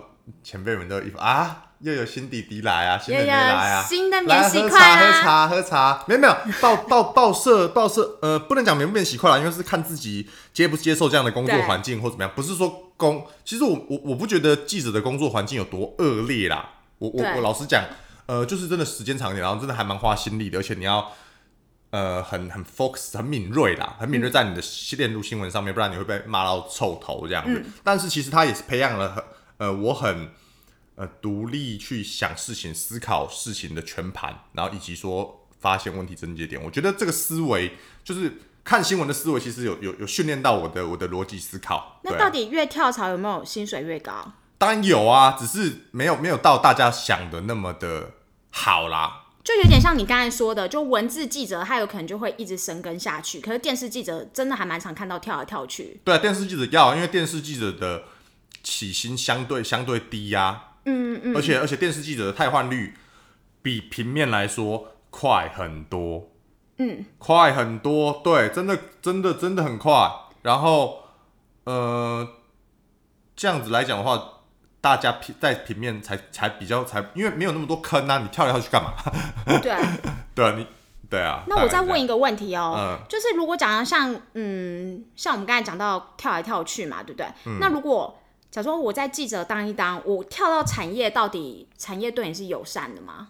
[0.43, 17.83] 前辈们的衣服啊，又有新弟弟来啊，新妹妹来啊，新的来免洗喝茶喝茶喝茶，没有没有，报报报社报社呃，不能讲免不免洗快啦，因为是看自己接不接受这样的工作环境或怎么样，不是说工，其实我我我不觉得记者的工作环境有多恶劣啦，我我我老实讲，
[18.25, 21.11] 呃，就是真的时间长一点，然后真的还蛮花心力的，而且你要。
[21.89, 24.61] 呃，很很 focus，很敏锐啦，很敏锐在你的
[24.97, 27.63] 链路新闻上面，不然你会被骂到臭头这样子。
[27.81, 29.23] 但是其实他也是培养了很
[29.57, 30.29] 呃，我很
[30.97, 36.61] 呃独立去想事情、思考事情的全盘，然后以及说发现问题症结点。
[36.61, 42.01] 我觉得这个思维就是看新闻的思维，其实有有有训练到我的我的逻辑思考。
[42.03, 44.33] 那到底越跳槽有没有薪水越高？
[44.57, 48.13] 当然有啊，只是没有没有到大家想的那么的
[48.49, 49.25] 好啦。
[49.43, 56.01] 就有点像你刚才说的，就文字记者他有可能就会一直深耕下去，可是电视记者真的还蛮常看到跳来跳去。
[56.03, 58.03] 对啊，电视记者要，因为电视记者的
[58.61, 62.95] 起薪相对相对低呀、嗯嗯，而且而且电视记者的汰换率
[63.61, 66.29] 比平面来说快很多，
[66.77, 69.91] 嗯，快很多，对，真的真的真的很快。
[70.43, 71.03] 然后
[71.65, 72.25] 呃，
[73.35, 74.41] 这样子来讲的话，
[74.79, 78.93] 大家平在平面才才比较才，因为没有那么多坑啊，你跳来跳去干嘛？
[79.61, 79.75] 对。
[80.33, 80.67] 对啊，你
[81.09, 81.43] 对啊。
[81.47, 87.27] 那我再问一一个问题哦，嗯就是如果讲到像嗯，像我们刚才讲到跳来跳去嘛，对不对？
[87.45, 93.29] 嗯那如果假如说我在记者当一当，我跳到产业，到底产业对你是友善的吗？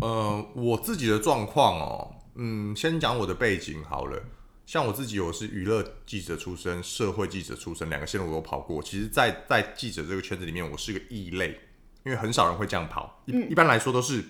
[0.00, 4.22] 呃，我自己的状况哦，嗯，先讲我的背景好了。
[4.66, 8.80] 像我自己，我是娱乐记者出身，社会记者出身，两个线路我都跑过。
[8.80, 11.58] 其实在，在记者这个圈子里面，我是个异类，
[12.04, 13.20] 因为很少人会这样跑。
[13.26, 14.22] 一、一般来说都是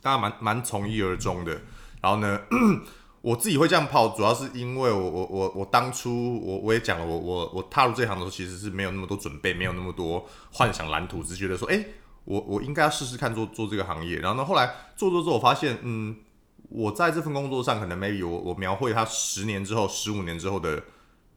[0.00, 1.60] 大家蛮蛮从一而终的。
[2.00, 2.40] 然后呢，
[3.24, 11.82] 我自己会这样跑，主要是因为我我我我当初我我也讲了，我我我踏入这行的时候，其实是没有那么多准备，没有那么多幻想蓝图，只是觉得说，哎、
[12.26, 14.18] 我我应该要试试看做做这个行业。
[14.18, 16.14] 然后呢，后来做做做，我发现，嗯，
[16.68, 20.82] 我在这份工作上，可能 maybe 我我描绘他十年之后、十五年之后的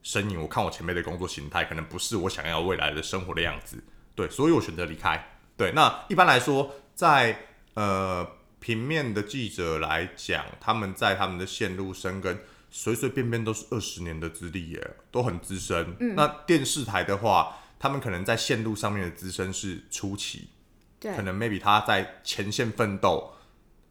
[0.02, 3.82] 身影，我看我前辈的工作形态，可能不是我想要未来的生活的样子。
[4.14, 5.36] 对，所以我选择离开。
[5.56, 8.28] 对，那一般来说，在呃
[8.60, 12.38] 平面的记者来讲，他们在他们的线路深根，
[12.70, 15.96] 随随便便都是二十年的资历耶，都很资深。
[16.14, 20.48] 那电视台的话，他们可能在线路上面的资深是初期，
[20.98, 21.14] 对。
[21.14, 23.32] 可能 maybe 他在前线奋斗，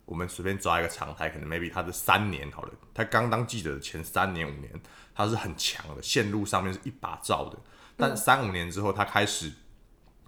[0.06, 4.71] 我们随便抓一个常态，可能 maybe 他的三年好了，他刚当记者的前三年五年，
[5.15, 7.58] 他是很强的，线路上面是一把照的，
[7.95, 9.51] 但三五年之后，他开始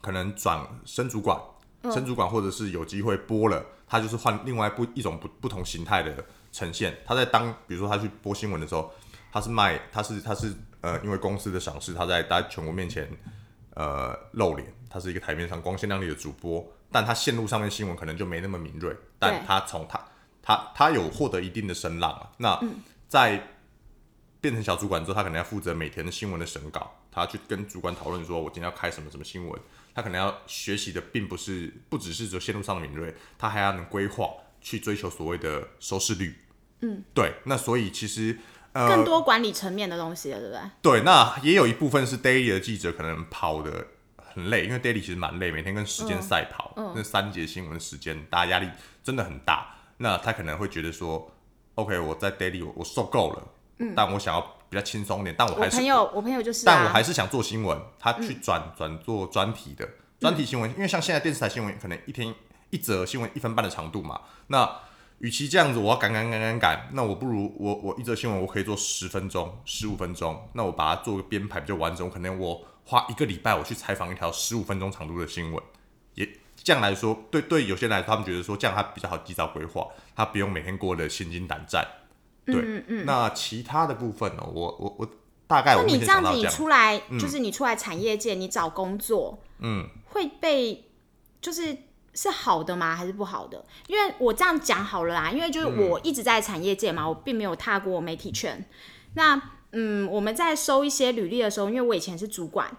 [0.01, 1.37] 可能转升主管，
[1.83, 6.95] 升主管或者是有机会播了，他就是换另外不一种不不同形态的呈现。
[7.05, 8.91] 他在当比如说他去播新闻的时候，
[9.31, 13.09] 他是卖，他是他是呃，因为公司的赏识，他在大家全国面前
[13.73, 19.99] 呃露脸，他是一个台面上光鲜亮丽的主播，但他线路上面新闻可能就没那么敏锐，但他从他
[20.41, 22.31] 他他有获得一定的声浪啊。
[22.37, 22.59] 那
[23.07, 23.43] 在
[24.39, 29.59] 变成小主管之后，他可能要负责每天的新闻的审稿，他去跟主管讨论说，我今天要开什么什么新闻。
[29.99, 34.29] 他可能要学习的并不是不只是说线路上的敏锐，他还要能规划
[34.61, 36.33] 去追求所谓的收视率。
[36.79, 37.33] 嗯，对。
[37.43, 38.37] 那所以其实
[38.71, 40.61] 呃，更多管理层面的东西了，对不对？
[40.81, 48.69] 对，那也有一部分是 daily 的记者可能跑的很累，因为 daily 其实蛮累，每天跟时间赛跑，那三节新闻时间，大家压力
[49.03, 49.75] 真的很大。
[49.97, 51.29] 那他可能会觉得说
[51.75, 53.47] ，OK，我在 daily 我我受够了，
[53.79, 59.87] 嗯但我想要比较轻松一点，但我我还是朋友，我朋友就是、啊，但我还是想做新闻，他去转转、做专题的
[60.19, 62.33] 专题新闻，因为像现在电视台新闻可能一天
[62.69, 64.69] 一则新闻一分半的长度嘛，那
[65.19, 75.63] 与其这样子，我要赶赶赶赶赶，那我不如我我一则新闻我可以做十分钟、十五分钟，那我把它做个编排比较完整，我可能我花一个礼拜我去采访一条十五分钟长度的新闻，
[76.13, 81.85] 也这样来说，对对有些人来说，他们觉得说这样他比较好及早规划，他不用每天过得心惊胆战。
[82.51, 83.05] 对，嗯嗯。
[83.05, 85.09] 那其他的部分呢，我我我
[85.47, 86.45] 大概我那你这样子，你。
[86.47, 90.91] 出来、就是你出来产业界，你找工作，嗯，会被
[91.41, 91.75] 就是
[92.13, 92.95] 是好的吗？
[92.95, 93.65] 还是不好的？
[93.87, 98.65] 因为我这样讲好了啦，因为就是嗯我一直在产业界嘛，我并没有踏过媒体圈。
[99.15, 102.75] 那嗯，我们在收一些履历的时候，因为我以前是主管，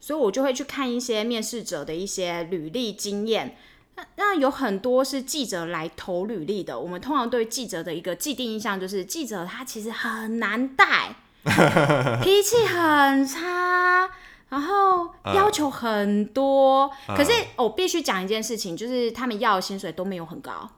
[0.00, 3.56] 所以我就会去看一些面试者的一些履历经验。
[3.98, 11.16] 那那有很多是记者来投履历的，我们通常对记者的一个既定印象就是，记者他其实很难带，
[12.22, 14.08] 脾气很差，
[14.50, 16.88] 然后要求很多。
[17.08, 20.70] 可是我必须讲一件事情，就是他们要的薪水都没有很高。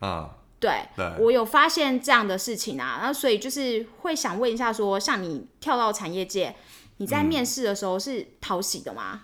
[0.00, 6.56] 嗯，对，对我有发现这样的事情啊，然后所以就是会想问一下说像你跳到产业界，
[6.96, 9.22] 你在面试的时候是讨喜的吗？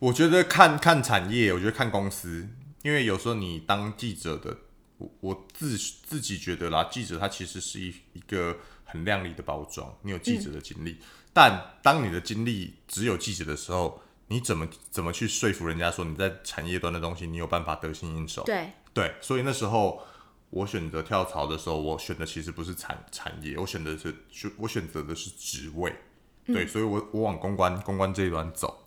[0.00, 2.48] 我觉得看看产业，我觉得看公司，
[2.84, 4.54] 因为有时候你当记者的，
[4.98, 10.98] 我我自自己觉得啦，记者他其实是一一个很亮丽的包装，你有记者的经历，
[11.32, 18.44] 但当你的经历只有记者的时候，你怎么怎么去说服人家说你在产业端的东西，你有办法得心应手？
[18.44, 20.02] 对，对，所以那时候
[20.50, 25.90] 我选择跳槽的时候，我选的其实不是产产业，我选的是选我选择的是职位。
[26.44, 28.83] 对，所以我我往公关公关这一端走。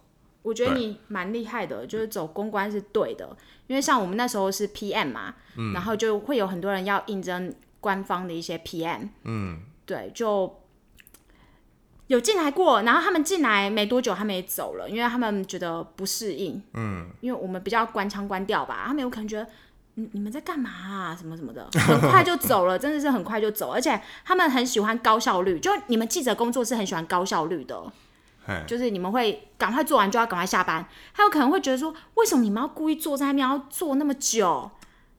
[0.47, 3.35] 我觉得你蛮厉害的，就是走公关是对的，
[3.67, 5.35] 因为像我们那时候是 PM 嘛，
[5.73, 10.61] 然后就会有很多人要应征官方的一些 PM，嗯，对，就
[12.07, 19.45] 有进来过，然后他们进来没多久，他们也走了，因为他们觉得不适应，嗯，因为我们比较官腔官调吧，他们有可能觉得
[19.95, 21.13] 你你们在干嘛啊？
[21.13, 27.91] 什么什么的，很快就走了，真的是很快就走，而且他们很喜欢高效率，就你们记者工作是很喜欢高效率的，嘿，
[28.67, 34.69] 就是你们会赶快做完就要赶快下班，还有可能会觉得说，为什么你们要故意坐在那边要坐那么久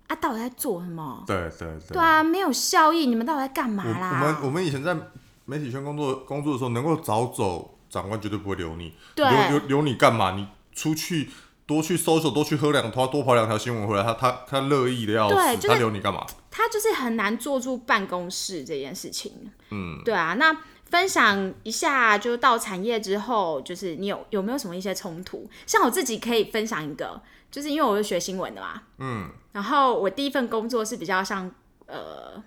[0.07, 0.17] 啊？
[0.17, 1.23] 到底在做什么？
[1.27, 1.95] 对对对。
[1.95, 3.95] 对啊，没有效益，你们到底在干嘛我我？
[3.95, 4.97] 们我们以前在
[5.45, 8.95] 媒体圈工作工作的时候，能够早走，长官绝对不会留你。
[9.17, 10.33] 留留留你干嘛？
[10.33, 11.31] 你出去
[11.67, 16.27] 多去搜索，多去喝两拖，多跑两条新闻回来，他他他乐意的要死，对就是他留你干嘛？
[16.51, 19.33] 他就是很难坐住办公室这件事情。
[19.71, 20.35] 嗯，对啊。
[20.35, 20.57] 那
[20.91, 25.49] 分享一下，就是到产业之后，就是你有有没有什么一些冲突？
[25.67, 27.21] 像我自己可以分享一个，
[27.51, 31.51] 就是因为我是学新闻的嘛，嗯，然后我第一份工作是比较像
[31.87, 32.43] 呃，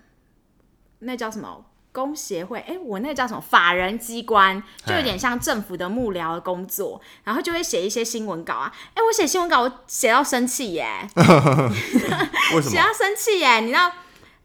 [1.00, 1.66] 那叫什么？
[1.94, 8.72] 工协会，哎、我那个叫什么法人机关，就有点像政府的幕僚的工作，然后就会写一些新闻稿啊。
[8.94, 10.88] 哎、我写新闻稿，我写到生气耶，
[12.56, 12.70] 为什么？
[12.72, 13.60] 写到生气耶！
[13.60, 13.92] 你知道，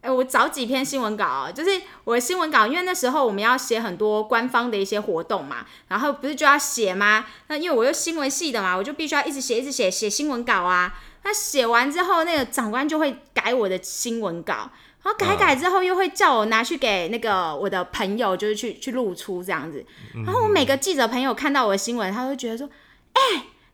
[0.08, 7.26] 呃，我找几篇新闻稿哦，就是我的新闻稿，因为那时候我们要写很多官方的一些活动嘛，然后不是就要写吗？
[7.48, 10.98] 那因为我又新闻系的嘛，我就必须要一直写，一直写，写新闻稿啊。
[11.24, 14.72] 那写完之后，那个长官就会改我的新闻稿，
[15.04, 19.86] 然后改改之后又会叫我拿去给那个我的朋友，就是去去露出这样子。
[20.26, 22.70] 然后我每个记者朋友看到我的新闻，他都觉得说
[23.12, 23.22] ：“哎、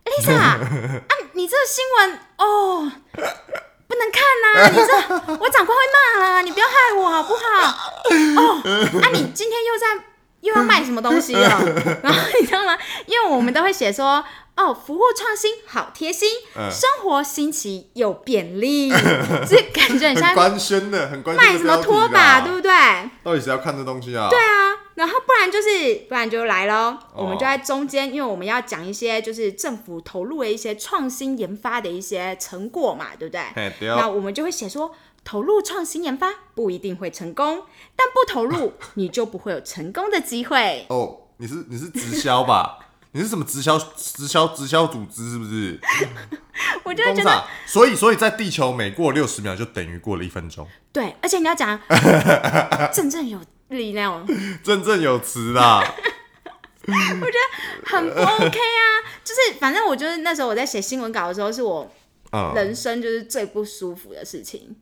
[0.06, 0.58] 丽 Lisa， 啊，
[1.34, 2.92] 你这个新闻哦。”
[3.94, 5.84] 不能看呐、 你这我长官会
[6.18, 7.92] 骂啦，你不要害我好不好？
[8.42, 8.62] 哦，
[9.02, 10.04] 啊，你今天又在
[10.42, 11.62] 又要卖什么东西了？
[12.02, 12.78] 然后你知道吗？
[13.06, 14.24] 因为我们都会写说，
[14.58, 16.28] 哦，服务创新好贴心，
[16.58, 18.90] 嗯生活新奇又便利，
[19.48, 22.72] 这感觉很很像官宣的，很官宣的卖什么拖把，对不对？
[23.24, 24.28] 到底谁要看这东西啊？
[24.30, 26.98] 对啊，然后不然就是，不然就来咯。
[27.14, 33.42] 哦我们就在中间，因为我们要讲一些就是政府投入的一些创新研发的一些成果嘛，对不对？
[33.56, 33.98] 嘿，对哦。
[34.00, 37.64] 那我们就会写说，投入创新研发不一定会成功，
[37.96, 40.86] 但不投入 你就不会有成功的机会。
[40.90, 42.80] 哦，你是你是直销吧？
[43.16, 45.80] 你是什么直销直销直销组织是不是？
[46.84, 51.80] 我就会觉得，所以所以在地球每过六十秒就等于过了一分钟，对，而且你要讲
[52.92, 53.40] 振振有
[53.78, 54.26] 力那种，
[54.64, 55.84] 振振有词啦。
[57.86, 58.82] 很不 OK 啊。
[59.24, 61.90] 就是反正我就是那时候我在写新闻稿的时候，是我
[62.32, 64.76] 嗯人生就是最不舒服的事情。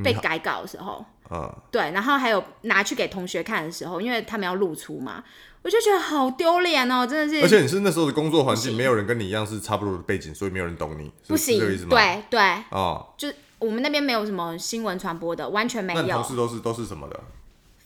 [0.00, 5.24] 被改稿的时候，嗯，对，然后还有拿去给同学看的时候，因为他们要露出嘛，
[5.62, 7.42] 我就觉得好丢脸哦，真的是。
[7.42, 12.40] 而且你是那时候的工作环境，没有人跟你一样是差不多的背景，所以没有人懂你，不行，对对，
[12.70, 13.28] 哦，就
[13.58, 16.22] 我们那边没有什么新闻传播的，完全没那你同。
[16.22, 17.20] 事都是都是什么的？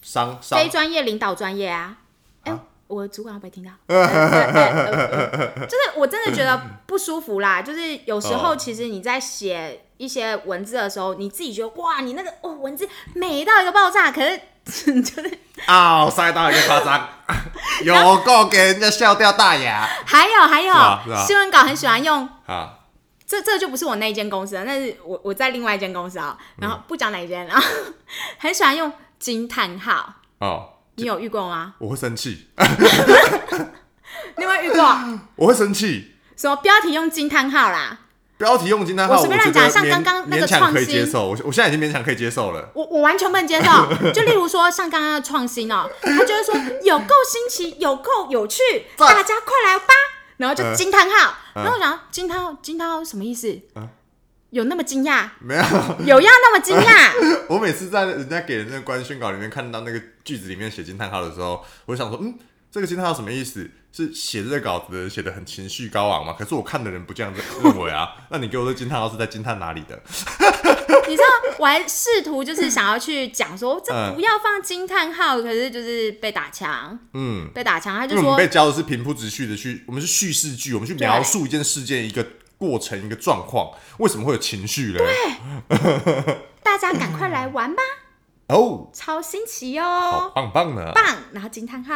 [0.03, 1.97] 商商非专业领导专业啊。
[2.45, 2.53] 哎、
[2.89, 3.71] 我的主管会不会听到？
[3.87, 4.43] 呃呃
[5.57, 7.63] 呃就是我真的觉得不舒服啦。
[7.63, 17.09] 就是有时候哦其实你在写一些文字的时候，你自己觉得哇，你那个哦文字美到一个爆炸，可是就是啊， 塞到一个夸张，
[17.85, 20.75] 有够给人家笑掉大牙还有还有、
[21.25, 22.29] 新闻稿很喜欢用。
[22.47, 22.79] 啊！
[23.25, 27.67] 这这就不是我那一间公司了，那是我我在另外一间公司啊，然后不讲哪一间，然后
[28.39, 28.93] 很喜欢用
[29.23, 31.75] 惊叹号，哦，你有遇过吗？
[31.79, 32.49] 我会生气，
[34.37, 34.85] 你有没有遇过？
[35.37, 36.17] 我会生气。
[36.37, 38.01] 什么标题用惊叹号啦？
[38.37, 42.69] 标题用惊叹号，我随便乱讲像勉刚刚那个创新可以接受，我我现在已经勉强可以接受了。
[42.75, 43.71] 我我完全不能接受。
[44.11, 48.61] 就例如说，像刚刚的创新哦，他就是说有够新奇，有够有趣，
[48.99, 49.95] 大家快来吧，
[50.39, 51.37] 然后就惊叹号。
[51.55, 53.89] 嗯然后我想惊叹号，惊叹号什么意思嗯？
[54.53, 55.31] 有那么惊讶？
[55.41, 55.63] 没有，
[56.07, 57.45] 有要那么惊讶？
[57.49, 62.35] 我每次在人家给的那个官宣稿里面看到那个句子里面写惊叹号的时候，我就想说，嗯，
[62.71, 63.69] 这个惊叹号什么意思？
[63.95, 66.35] 是写这个稿子的人写的很情绪高昂吗？
[66.39, 68.09] 可是我看的人不这样子认为啊。
[68.31, 69.99] 那你给我的惊叹号是在惊叹哪里的？
[71.09, 82.27] 你知道，我还试图就是想要去讲说，这嗯不要放惊叹号，可是就是被打枪，嗯，被打枪，他就说被教的是平铺直叙的去，我们是叙事剧，我们去描述一件事件、一个
[82.63, 85.05] 过程、一个状况，为什么会有情绪嘞？
[86.63, 87.83] 大家赶快来玩吧，
[88.47, 90.93] 哦，超新奇好哦，棒棒的！
[90.93, 91.05] 棒！
[91.33, 91.95] 然后惊叹号。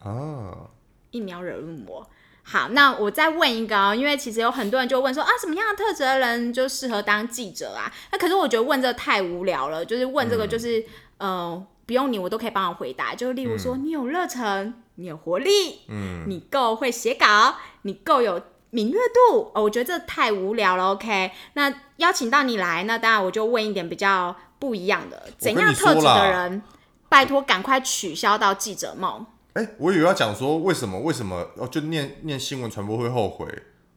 [0.00, 0.68] 啊，
[1.12, 2.10] 一秒惹怒我。
[2.42, 7.90] 好，那我再问一个哦，因为其实有很多人就问说啊，什么样的特质的人就适合当记者啊？
[8.12, 10.84] 那可是我觉得问这个太无聊了，就是问这个就是、
[11.16, 13.14] 呃，不用你我都可以帮我回答。
[13.14, 18.40] 就例如说，你有热忱，你有活力，嗯，你够会写稿，你够有
[18.70, 19.00] 敏锐
[19.30, 19.50] 度。
[19.54, 20.92] 哦，我觉得这太无聊了。
[20.92, 26.62] OK，那邀请到你来，那当然我就问一点比较不一样的，怎样特质的人，
[27.08, 29.26] 拜托赶快取消到记者梦。
[29.54, 33.46] 哎、我以为要讲说为什么为什么哦，就念念新闻传播会后悔，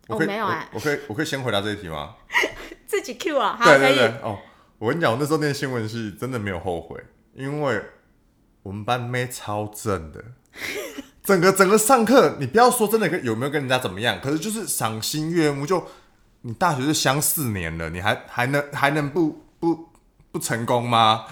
[0.07, 2.15] 我可以，哦没有哎我我可以，我可以先回答这一题吗？
[2.87, 3.77] 自己 Q 啊，好，对。
[3.77, 4.39] 对对，哦，
[4.77, 6.97] 我跟你讲，我那时候念新闻系真的没有后悔，
[7.33, 7.81] 因为
[8.63, 10.23] 我们班妹超正的，
[11.29, 15.63] 整个整个上课，你不要说真的跟有没有跟人家怎么样，可是就是赏心悦目。
[15.63, 15.85] 就
[16.41, 19.89] 你大学是相四年了，你还还能还能不不
[20.31, 21.25] 不成功吗？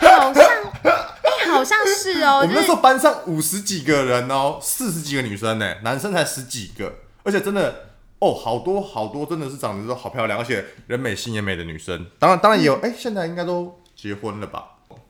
[0.00, 0.44] 好像，
[0.82, 6.90] 哎、好像是哦，就 是我们那时候班上五十几个人哦，四十几个女生呢，男生才十几个，
[7.22, 12.06] 而且真的哦，好多好多真的是长得都好漂亮，而且人美心也美的女生。
[12.18, 14.64] 当然，当然也有，哎、现在应该都结婚了吧？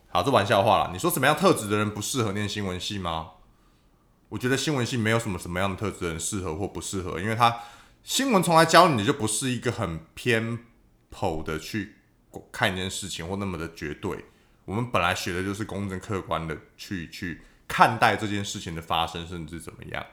[0.08, 0.90] 好，这玩笑话了。
[0.92, 3.28] 你说什么样特质的人不适合念新闻系吗？
[4.28, 7.60] 我觉得新闻系没有什么什么样的特质的人适合或不适合，因为他
[8.02, 10.58] 新闻从来教你的就不是一个很偏
[11.10, 11.96] 颇的去
[12.52, 14.24] 看一件事情或那么的绝对。
[14.64, 20.04] 我们本来学的就是公正客观的去去看待这件事情的发生，甚至怎么样。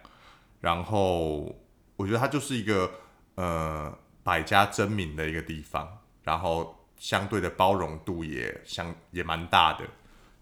[0.61, 1.53] 然后
[1.97, 2.89] 我觉得它就是一个
[3.36, 9.86] 呃百家争鸣的一个地方，然后相对的包容度也相也蛮大的。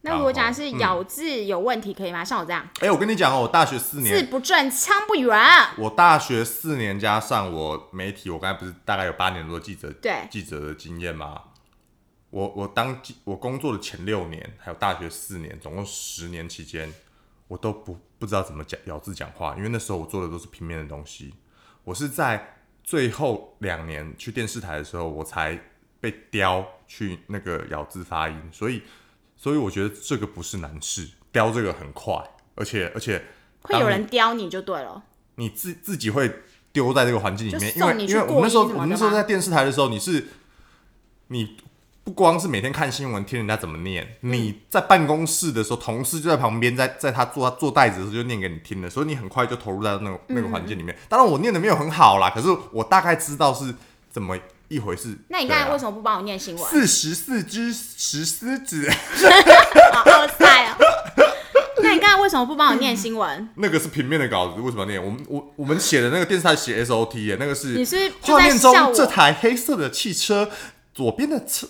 [0.05, 2.25] 那如果讲的是咬字有问题，可以吗？
[2.25, 5.39] 像我这样哎、我跟你讲哦，我大学四年字，不正腔不圆，
[5.77, 11.41] 我大学四年加上我媒体，我刚才不是大概有八年多记者对记者的经验吗？
[12.31, 16.93] 我我当我工作的前六年，还有大学四年，总共十年期间，
[17.47, 21.33] 我都不不知道怎么讲咬字讲话，因为那时候我做的都是平面的东西。
[21.85, 25.57] 我是在最后两年去电视台的时候，我才
[26.01, 28.81] 被雕去那个咬字发音，所以
[29.43, 32.15] 所以我觉得这个不是难事，雕这个很快，
[32.55, 33.21] 而且而且
[33.63, 35.03] 会有人雕你就对了。
[35.35, 36.33] 你自自己会
[36.71, 40.27] 丢在这个环境里面，因为因为我们那时候我们那时候在电视台的时候，你是
[41.27, 41.57] 你
[42.05, 50.97] 不光是每天看新闻听人家怎么念，嗯你在办公室的时候，同事就在旁边，在在他做他做袋子的时候就念给你听的，所以你很快就投入在那个那个环境里嗯面。
[51.09, 53.75] 当然我念的没有很好啦，可是我大概知道是
[54.09, 55.17] 怎么一回事。
[55.27, 56.65] 那你刚才为什么不帮我念新闻？
[56.69, 58.89] 四十四只石狮子？
[59.93, 60.77] 好奥赛哦。
[61.81, 63.49] 那你刚才为什么不帮我念新闻？
[63.57, 65.03] 那个是平面的稿子，为什么要念？
[65.03, 70.49] 我们我我们写的那个电视台写 SOT 耶，那个是你是就画面中这台黑色的汽车
[70.93, 71.67] 左边的车，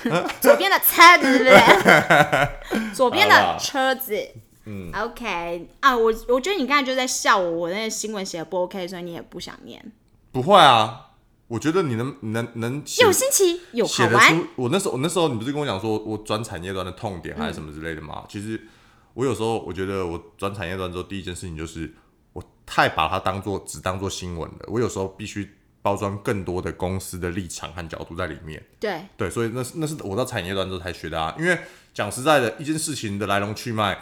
[0.40, 2.92] 左边的车子，对不对？
[2.94, 4.16] 左边的车子。
[4.64, 9.84] 嗯，OK 啊，我我觉得你刚才就在笑我，我那个新闻写的不 OK，所以你也不想念。
[10.32, 11.09] 不会啊。
[11.50, 14.46] 我觉得你能能能写有新奇，有好玩，写得出。
[14.54, 18.24] 我那时候我那时候你不是跟我讲说我转产业端的痛点还是什么之类的吗？
[18.28, 18.68] 其实
[19.14, 21.92] 我有时候我觉得我转产业端之后，第一件事情就是
[22.34, 24.58] 我太把它当做只当做新闻了。
[24.68, 25.50] 我有时候必须
[25.82, 28.64] 包装更多的公司的立场和角度在里面。
[28.78, 31.34] 对，对，所以那是那是我到产业端之后才学的啊。
[31.36, 31.58] 因为
[31.92, 33.98] 讲实在的，一件事情的来龙去脉，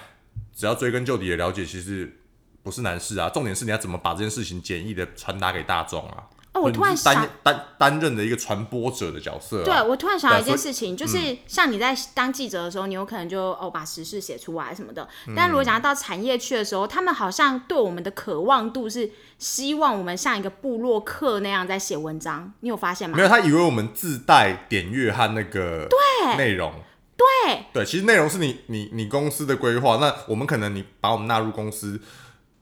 [0.55, 2.20] 只要追根究底的了解，其实
[2.62, 3.30] 不是难事啊。
[3.30, 6.24] 重点是你要怎么把这件事情简易的传达给大众啊。
[6.59, 9.64] 哦，我突然想担，担担任的一个传播者的角色、啊。
[9.64, 15.09] 对我突然想到一件事情，就是像你在当记者的时候，你有可能就哦把时事写出来什么的。
[15.36, 23.22] 但如果讲到产业去的时候，他们好像对我们的渴望度是希望我们像一个部落客那样在写文章，你有发现吗没？
[23.22, 26.72] 有，他以为我们自带点阅和那个对内容。
[27.16, 32.00] 对，对，其实内容是你你你公司的规划，那我们可能你把我们纳入公司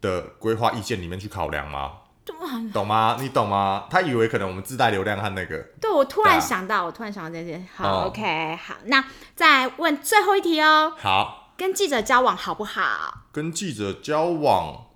[0.01, 1.93] 的规划意见里面去考量吗？
[2.27, 3.17] 懂吗？
[3.21, 3.87] 你懂吗？
[3.89, 7.67] 他以为可能我们自带流量和那个，对我突然想到，我突然想到这件。
[7.75, 9.05] 好、哦 o k 好，那
[9.35, 13.29] 再问最后一题哦，好，跟记者交往好不好？
[13.33, 14.87] 跟记者交往，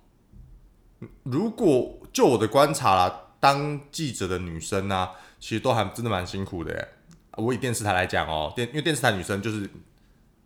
[1.23, 5.09] 如果就我的观察啦，当记者的女生呢、
[5.39, 6.87] 其实都还真的蛮辛苦的耶。
[7.37, 9.69] 我以电视台来讲哦，电因为电视台女生就是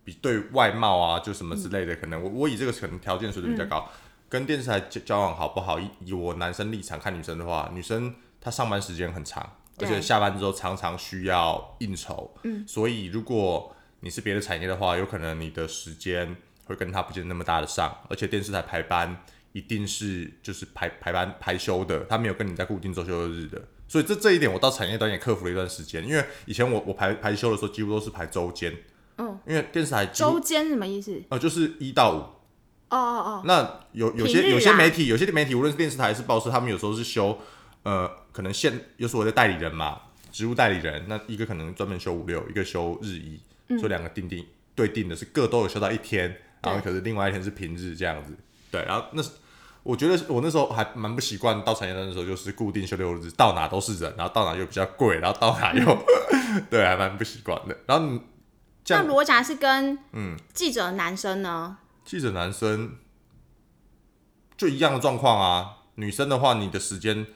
[0.04, 3.88] 比对外貌啊，就什么之类的，可能我我以这个可能条件水准比较高。
[4.28, 5.78] 跟电视台交交往好不好？
[5.78, 19.22] 以以我男生立场看女生的话，女生她上班时间很长，而且下班之后常常需要应酬，嗯，所以如果你是别的产业的话，有可能你的时间会跟她不见那么搭得上，而且电视台排班
[19.52, 28.76] 一定是就是排排班排休的，他没有跟你在固定周休日的，所以这这一点我到产业端也克服了一段时间，因为以前我我排排休的时候几乎都是排周间，
[29.16, 31.22] 嗯，因为电视台周间什么意思？
[31.30, 32.22] 呃就是一到五，
[32.88, 37.38] 哦哦哦，那有有些有些啊媒体，有些媒体无论是电视台还是报社，他们有时候是休，
[37.82, 43.78] 呃，可能现有所谓的代理人嘛，职务代理人，那一个可能专门休五六，一个休日一，嗯。
[43.78, 48.32] 所以两个定定对定的是各都有休到一天，然后可是另外一天是平日这样子，
[48.70, 49.30] 对，然后那是
[49.82, 56.04] 我觉得我那时候还蛮不习惯，到产业端的时候就是固定休六日，到哪都是人，然后到哪又比较贵，然后到哪又
[56.70, 57.76] 对，还蛮不习惯的。
[57.86, 58.20] 然后
[58.88, 60.36] 那如果讲的是跟嗯。
[60.54, 61.78] 记者男生呢？
[62.06, 62.96] 记者男生
[64.56, 65.78] 就一样的状况啊。
[65.96, 67.26] 女生的话，你的时间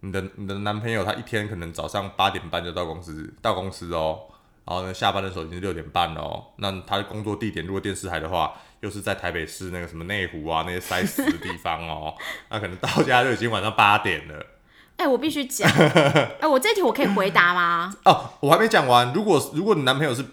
[0.00, 4.20] 你的你的男朋友他一天可能早上八点半就到公司到公司哦，
[4.64, 12.14] 然后呢下班的时候已经六点半了哦，那他的工作地点如果电视台的话，又是在台北市那个什么内湖啊那些塞死的地方哦，
[12.50, 14.46] 那可能到家就已经晚上八点了。
[14.98, 15.68] 哎、我必须讲，
[16.40, 17.92] 哎、我这题我可以回答吗？
[18.04, 19.12] 哦，我还没讲完。
[19.12, 20.24] 如果如果你男朋友是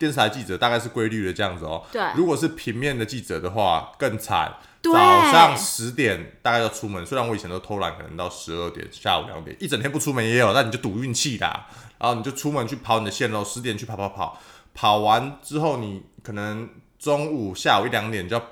[0.00, 1.84] 电视台记者，大概是规律的这样子哦。
[1.92, 4.54] 对如果是平面的记者的话，更惨。
[4.82, 11.68] 对早上十点大概要出门，虽然我以前都偷懒，可能到十二点、下午两点，一整天不出门也有，那你就赌运气啦。
[11.98, 14.40] 然后你就出门去跑你的线路，十点去跑跑跑，
[14.72, 16.66] 跑完之后你可能
[16.98, 18.42] 中午、下午一两点就要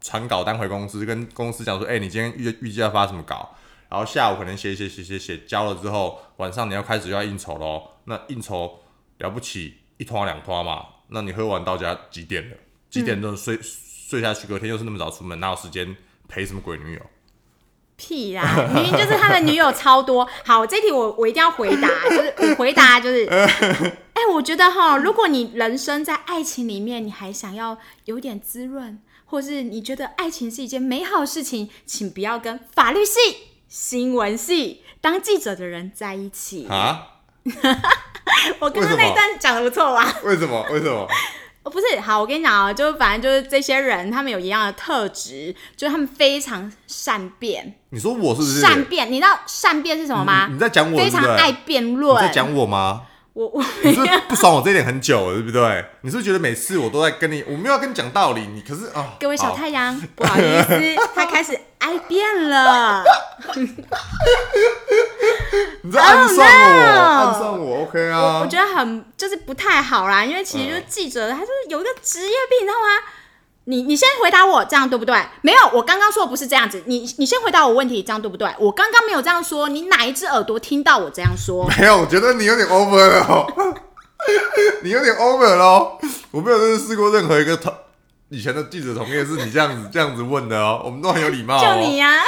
[0.00, 3.54] 传稿单回公司，跟公司讲说，哎、你今天预预计要发什么稿？
[3.90, 7.82] 然后下午可能写一写写写写，交了之后，晚上你要开始要应酬喽。
[8.04, 8.80] 那应酬
[9.18, 12.56] 了不起一拖两拖嘛，那你喝完到家几点了？
[12.88, 14.46] 几点钟睡、睡下去？
[14.46, 15.96] 隔天又是那么早出门，哪有时间
[16.28, 17.00] 陪什么鬼女友？
[17.96, 20.28] 屁啦，明明就是他的女友超多。
[20.44, 23.24] 好，这题我我一定要回答，就是我回答就是，
[24.12, 33.12] 哎、我觉得哈，如果你人生在爱情里面，你还想要有点滋润，或是你觉得爱情是一件美好的事情，请不要跟法律系、
[33.66, 36.66] 新闻系当记者的人在一起。
[36.68, 37.15] 啊？
[38.58, 40.12] 我刚刚那一段讲的不错吧？
[40.24, 40.64] 为什么？
[40.70, 41.06] 为什么？
[41.62, 47.74] 哦， 不是，好，我跟你讲啊，就是反正就是这些人，他们有一样的特质，就是他们非常善变。
[47.90, 48.60] 你说我是不是？
[48.60, 50.46] 善变，你知道善变是什么吗？
[50.48, 52.20] 你你在讲我非常爱辩你论。
[52.20, 53.02] 在讲我吗？
[53.32, 55.84] 我我你是不爽我这一点很久了，对不对？
[56.00, 63.04] 你是不是觉得每次我都在跟你，我没有要跟你讲道理，你可是啊，各位小太阳，不好意思，他开始爱变了。
[65.82, 68.46] 你在暗算我 Oh, 暗算我，OK 我啊我？
[68.46, 72.86] 觉得很就是不太好啦，因为其实就是记者，他就是有一个职业病，你知道吗？
[73.68, 75.20] 你你先回答我，这样对不对？
[75.42, 76.82] 没有，我刚刚说的不是这样子。
[76.86, 78.48] 你你先回答我问题，这样对不对？
[78.58, 81.68] 我刚刚没有这样说，你哪一只耳朵听到我这样说？
[81.78, 83.46] 没有，我觉得你有点 over 了哦，
[84.82, 85.98] 你有点 over 了哦。
[86.30, 87.74] 我没有认识过任何一个同
[88.28, 91.60] 以前的记者同业是你这样子这样子问的哦，我们都很有礼貌、哦。
[91.60, 92.22] 就你呀、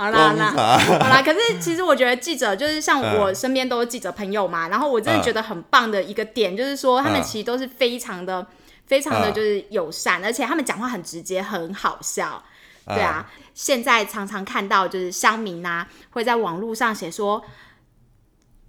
[0.00, 0.78] 好啦好啦。
[0.98, 7.22] 好啦，可是其实我觉得记者就是像我身边都是记者朋友嘛，然后我真的觉得很棒的一个点就是说，他们嗯。
[7.22, 8.46] 其实都是非常的、
[8.86, 9.34] 非常的嗯。
[9.34, 12.42] 就是友善，而且他们讲话很直接，很好笑。
[12.86, 17.44] 对啊，现在常常看到就是乡民啊，会在网络上写说，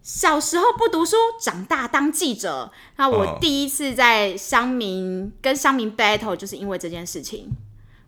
[0.04, 2.72] 小时候不读书，长大当记者。
[2.98, 7.50] 那我嗯第一次在乡民跟乡民 battle，就是因为这件事情。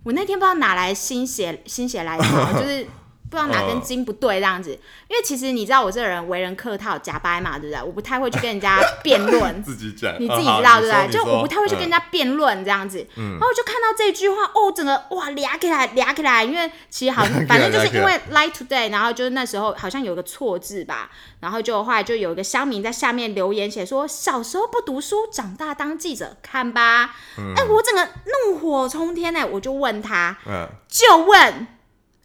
[0.03, 2.85] 我那天不知道哪来心血心血来潮， 就是
[3.33, 4.71] 不知道哪根筋不对这样子。
[4.71, 7.83] 因为其实你知道我这个人为人客套、假掰嘛，对不对？
[7.83, 9.61] 我不太会去跟人家辩论。
[9.63, 11.11] 自己讲，你自己知道对不对？
[11.11, 21.09] 就我不太会去跟人家辩论这样子，然后我就看到这句话，哦，整个哇俩起来 俩起来，因为其实好像反正就是因为 Light Today，然后就是那时候好像有个错字吧，
[21.39, 31.67] 然后就后来就有一个乡民在下面留言写说，小时候不读书，长大当记者，看吧，哎、我整个怒火冲天哎、我就问他，嗯，就问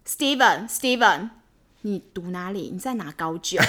[0.09, 1.29] Steven Steven。
[1.81, 2.71] 你读哪里？
[2.73, 3.59] 你在哪高就？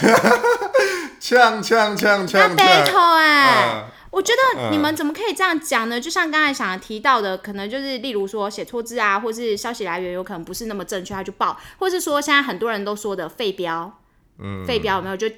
[1.20, 6.00] 呛呛呛那呛那，battle 哎、嗯我觉得你们怎么可以这样讲呢？
[6.00, 14.00] 就像刚才想提到的，可能就是例如说写错字啊，或是消息来源有可能不是那么正确，他就报，或是说现在很多人都说的废标，
[14.38, 15.28] 嗯，废标有没有就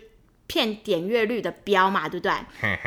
[0.52, 2.32] 骗点阅率的标嘛，对不对？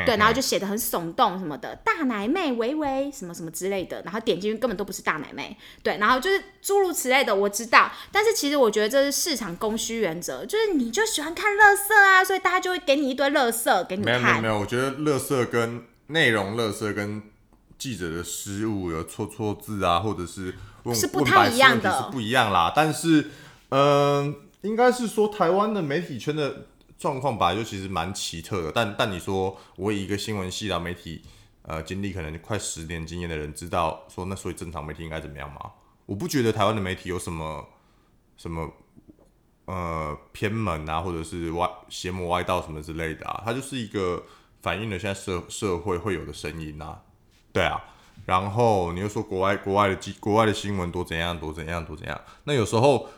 [0.06, 17.20] 对，然后就写的很耸动什么的，大奶妹维维什么什么之类的，然后点进去根本都不是大奶妹，对，然后就是诸如此类的，我知道，但是其实我觉得这是市场供需原则，就是你就喜欢看乐色啊，所以大家就会给你一堆乐色给你看没有没有我觉得乐色跟内容乐色跟
[17.76, 20.54] 记者的失误有错错字啊，或者是
[20.84, 22.72] 问是不太一样的是不一样啦。
[22.74, 23.28] 但是，
[23.70, 26.66] 嗯、应该是说台湾的媒体圈的
[26.98, 28.72] 状况本来就其实蛮奇特的。
[28.72, 31.22] 但但你说我以一个新闻系的媒体
[31.62, 35.60] 呃经历可能快十年经验的人，知道说那所以正常媒体应该怎么样吗？
[36.06, 37.68] 我不觉得台湾的媒体有什么
[38.36, 38.70] 什么
[39.64, 44.24] 呃偏门啊，或者是歪邪魔歪道什么之类的啊，它就是一个
[44.62, 47.02] 反映了现在社社会会有的声音啊，
[47.52, 47.82] 对啊。
[48.24, 53.08] 然后你又说国外国外的国外的新闻多怎样多怎样多怎样，那有时候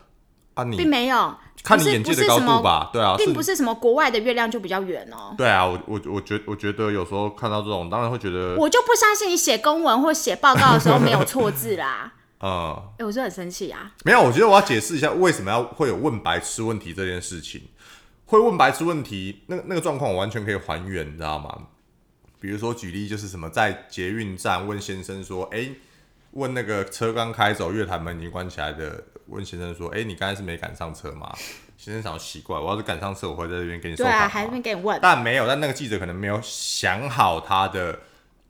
[0.58, 5.34] 啊你并没有，看你眼界的高度吧，对啊，并不是什么国外的月亮就比较圆哦。
[5.38, 12.12] 对啊，我我我觉我觉得有时候看到这种，当然会觉得我就不相信你写公文或写报告的时候没有错字啦。
[12.42, 13.92] 嗯哎、我是很生气啊。
[14.04, 17.62] 没有，我觉得我要解释一下为什么要会有问白痴问题这件事情。
[18.26, 21.56] 会问白痴问题，那那个状况我完全可以还原，你知道吗？
[22.40, 25.70] 比如说举例就是什么，在捷运站问先生说：“哎、
[26.32, 31.32] 问那个车刚开走，月台门已经关起来的，问先生说：“哎、你刚才是没赶上车吗？”
[31.76, 38.00] 先生想说奇怪，我要是赶上车，我会在这边给你收对啊，款吗还在那边给你问，但没有，但那个记者可能没有想好他的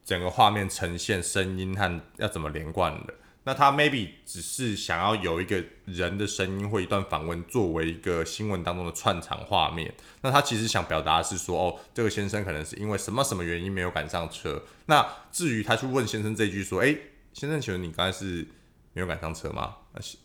[0.04, 3.14] 整个画面呈现声音和要怎么连贯的。
[3.44, 9.94] 那他 maybe 只是想要有一个人的声音或一段访问作为一个新闻当中的串场画面。
[10.20, 14.62] 那他其实想表达的是说，哦，这个先生可能是因为什么什么原因没有赶上车。
[14.86, 16.94] 那至于他去问先生这句说，哎、
[17.32, 18.46] 先生，请问你刚才是
[18.92, 19.76] 没有赶上车吗？
[19.92, 20.18] 而且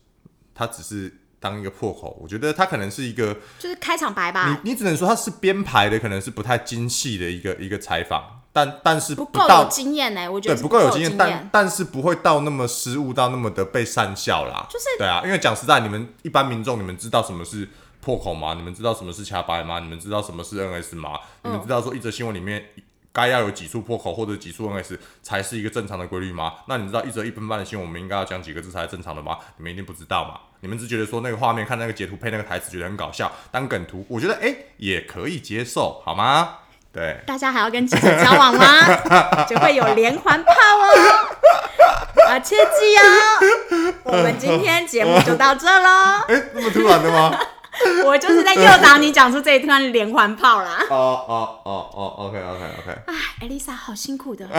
[0.55, 14.65] 他只是当一个破口，我觉得他可能是一个就是开场白吧，你你只能说他是编排的，可能是不太精细的一个一个采访，但但是不够有经验呢、我觉得是不够有经验，但但是不会到那么失误到那么的被善笑啦。
[14.69, 17.67] 就是对啊，因为讲实在，你们一般民众，你们知道什么是
[17.99, 18.53] 破口吗？
[18.53, 19.79] 你们知道什么是卡白吗？
[19.79, 21.19] 你们知道什么是 NS 吗？
[21.43, 22.65] 你们知道说一则新闻里面。
[23.13, 26.53] 该要有几处破口或者几处 NS 才是一个正常的规律吗？
[26.67, 29.37] 那你知道一则一分半的新闻，我们应该要讲几个字才是正常的吗？
[29.57, 30.39] 你们一定不知道嘛？
[30.59, 36.55] 你们只觉得说那个画面看那个截图配那个台词觉得很搞笑，当梗图，我觉得哎、也可以接受，好吗？
[36.91, 38.65] 对，大家还要跟记者交往吗？
[39.49, 42.29] 就会有连环炮哦！
[42.29, 43.93] 啊，切记哦！
[44.03, 45.89] 我们今天节目就到这喽。
[46.29, 47.35] 哎、那么突然的吗？
[48.05, 50.85] 我就是在诱导你讲出这一段连环炮啦。
[50.89, 54.47] 哦哦哦哦，OK OK OK，哎，艾丽莎好辛苦的。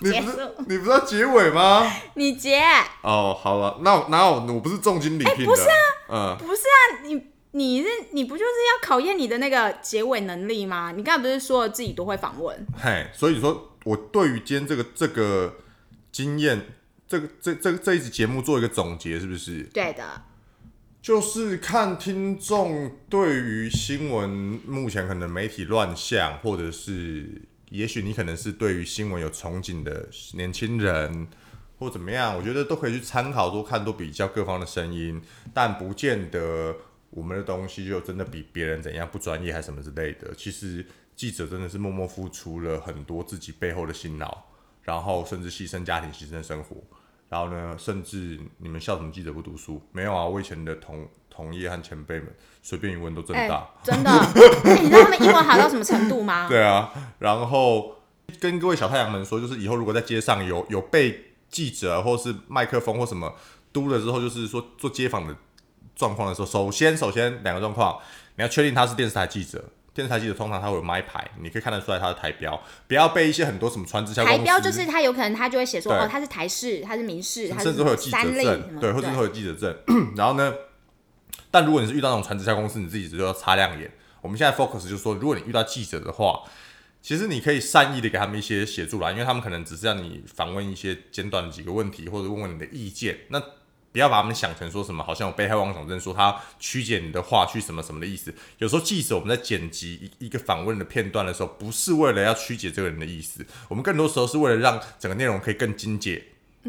[0.00, 1.84] 你不是你不是要结尾吗？
[2.14, 2.62] 你结
[3.02, 5.46] 哦，好了，那我哪有我不是重金礼聘的？
[5.46, 5.74] 不是啊，
[6.08, 7.02] 嗯，不是啊？
[7.04, 7.20] 你
[7.50, 10.92] 你是你不就是要考验你的那个结尾能力吗？
[10.94, 12.66] 你刚才不是说了自己都会访问？
[12.80, 15.56] 嘿，所以说我对于今天这个这个
[16.12, 16.64] 经验，
[17.08, 19.62] 这个这这这一集节目做一个总结，是不是？
[19.72, 20.24] 对的，
[21.00, 27.40] 就是看听众对于新闻目前可能媒体乱象，或者是
[27.70, 31.26] 也许你可能是对于新闻有憧憬的年轻人，
[31.78, 35.18] 或怎么样，我觉得都可以去参考，多看多比较各方的声音，
[35.54, 36.76] 但不见得
[37.08, 40.34] 我们的东西就真的比别人怎样不专业还是什么之类的。
[40.36, 40.84] 其实
[41.16, 44.44] 记者真的是默默付出了很多自己背后的辛劳，
[44.82, 46.76] 然后甚至牺牲家庭、牺牲生活。
[47.28, 49.82] 然后呢，甚至你们校什么记者不读书？
[49.92, 53.68] 没有啊，我以前的同同业和前辈们随便一问都正哎、大。
[53.82, 54.10] 真的，
[54.64, 56.48] 哎你知道他们英文好到什么程度吗？
[56.48, 57.96] 对啊，然后
[58.40, 63.34] 跟各位小太阳们说，就是以后如果在街上有有被记者或是麦克风或什么
[63.72, 65.36] 嘟了之后，就是说做街访的
[65.94, 67.98] 状况的时候，首先首先两个状况，
[68.36, 69.62] 你要确定他是电视台记者。
[69.94, 79.76] 电视台记者通常他会有麦牌，你可以看得出来他的台标，不要被一些很多什么传直销台标就是他有可能他就会写说哦，他是台式，他是民视，他甚至会有记者证，对，或者是会有记者证。
[80.16, 80.54] 然后呢，
[81.50, 83.90] 但如果你是遇到那种传直销公司，你自己就要擦亮眼。
[84.20, 86.42] 我们现在 focus 就是说，如果你遇到记者的话，
[87.00, 93.16] 其实你可以善意的给他们一些协助啦，因为他们可能只是让你访问一些简短的几个问题，或者问问你的意见。
[93.28, 93.40] 那
[93.90, 98.32] 不要把他们想成说什么好像有被害妄想症，说他曲解你的话去什么什么的意思。
[98.58, 106.22] 有时候记者我们在剪辑一一个访问的片段的时候，不是为了要曲解这个人的意思，我们更多时候是为了让整个内容可以更精简、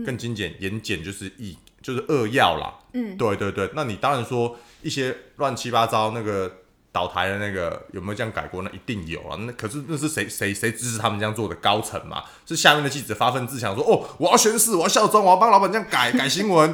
[0.05, 2.73] 更精简、言简，就是意就是扼要啦。
[2.93, 3.69] 嗯，对对对。
[3.73, 6.51] 那你当然说一些乱七八糟那个
[6.91, 8.61] 倒台的那个有没有这样改过？
[8.61, 9.37] 那一定有啊。
[9.41, 12.23] 那可是那是谁谁谁支持他们这样做的高层嘛？
[12.45, 16.73] 是下面的记者发愤自强说：“哦，我要宣誓，我要效忠，我要帮老板这样改改新闻。”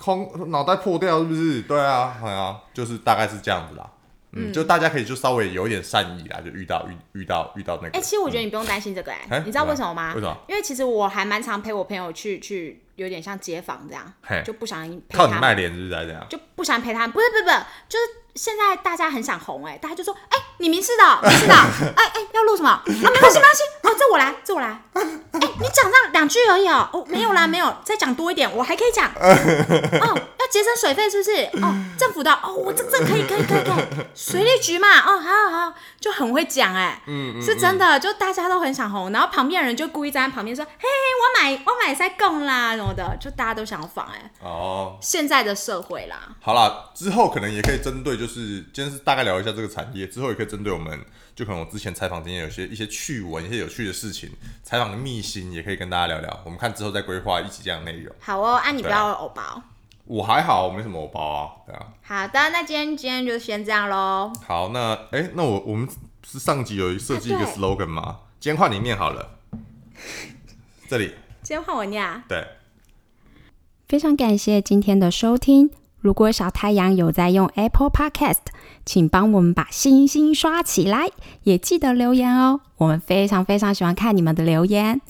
[0.00, 1.62] 空脑袋破掉是不是？
[1.62, 3.86] 对啊，好呀、就是大概是这样子啦。
[4.32, 7.98] 嗯，就大家可以就稍微有一点善意啦，就遇到遇遇到遇到那个。
[7.98, 10.14] 哎、其实我觉得你不用担心这个、哎、哎你知道为什么吗？
[10.14, 10.36] 为什么？
[10.48, 14.12] 因为其实我还蛮常陪我朋友去去，有点像街访这样，
[14.44, 15.94] 就不小心陪靠你卖脸是不是？
[15.94, 16.26] 还是怎样？
[16.28, 17.56] 就不想陪他们，不是不是不是，
[17.88, 21.64] 就是现在大家很想红、哎，大家就说，哎、你没事的哦，民事的哦，
[21.96, 22.68] 哎哎、要录什么？
[22.70, 24.68] 啊，没关系没关系，哦，这我来，这我来。
[24.92, 29.08] 哎、你讲这两句而已哦，哦，没有啦，没有，再讲多一点，我还可以讲。
[29.08, 31.44] 哦，要节省水费是不是？
[31.64, 40.88] 哦，政府的哦，我这这可以可以可以可以，水利局嘛，哦，好好好，就很会讲哎、嗯是真的，就大家都很想红，然后旁边的人就故意站在旁边说，嘿嘿，
[41.20, 50.98] 我买我买在供啦什么的，就大家都想仿哎、哦，现在的社会啦，好啦，之后可能也可以针对，就是今天是大概聊一下这个产业，之后也可以针对我们，
[51.36, 54.30] 就可能我之前采访经验有些一些趣闻、一些有趣的事情，
[54.62, 56.40] 采访的秘辛也可以跟大家聊聊。
[56.44, 58.14] 我们看之后再规划一起这样的内容。
[58.20, 59.62] 好哦，啊你不要有偶包。
[60.10, 61.86] 我还好，我没什么我包啊，对啊。
[62.02, 64.32] 好的，那今天今天就先这样喽。
[64.44, 65.88] 好，那哎、那我我们
[66.26, 68.18] 是上集有设计一个 slogan 吗？
[68.40, 69.38] 今天换你念好了，
[70.88, 71.14] 这里。
[71.42, 72.24] 今天换我念啊？
[72.26, 72.44] 对。
[73.86, 75.70] 非常感谢今天的收听。
[76.00, 78.46] 如果小太阳有在用 Apple Podcast，
[78.84, 81.10] 请帮我们把星星刷起来，
[81.44, 82.62] 也记得留言哦。
[82.78, 85.00] 我们非常非常喜欢看你们的留言。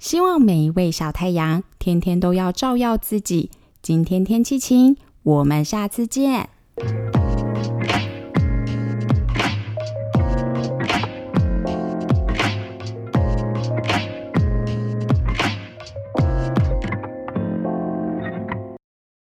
[0.00, 3.50] 希望每一位小太阳天天都要照耀自己。
[3.88, 6.50] 今天天气晴我们下次见。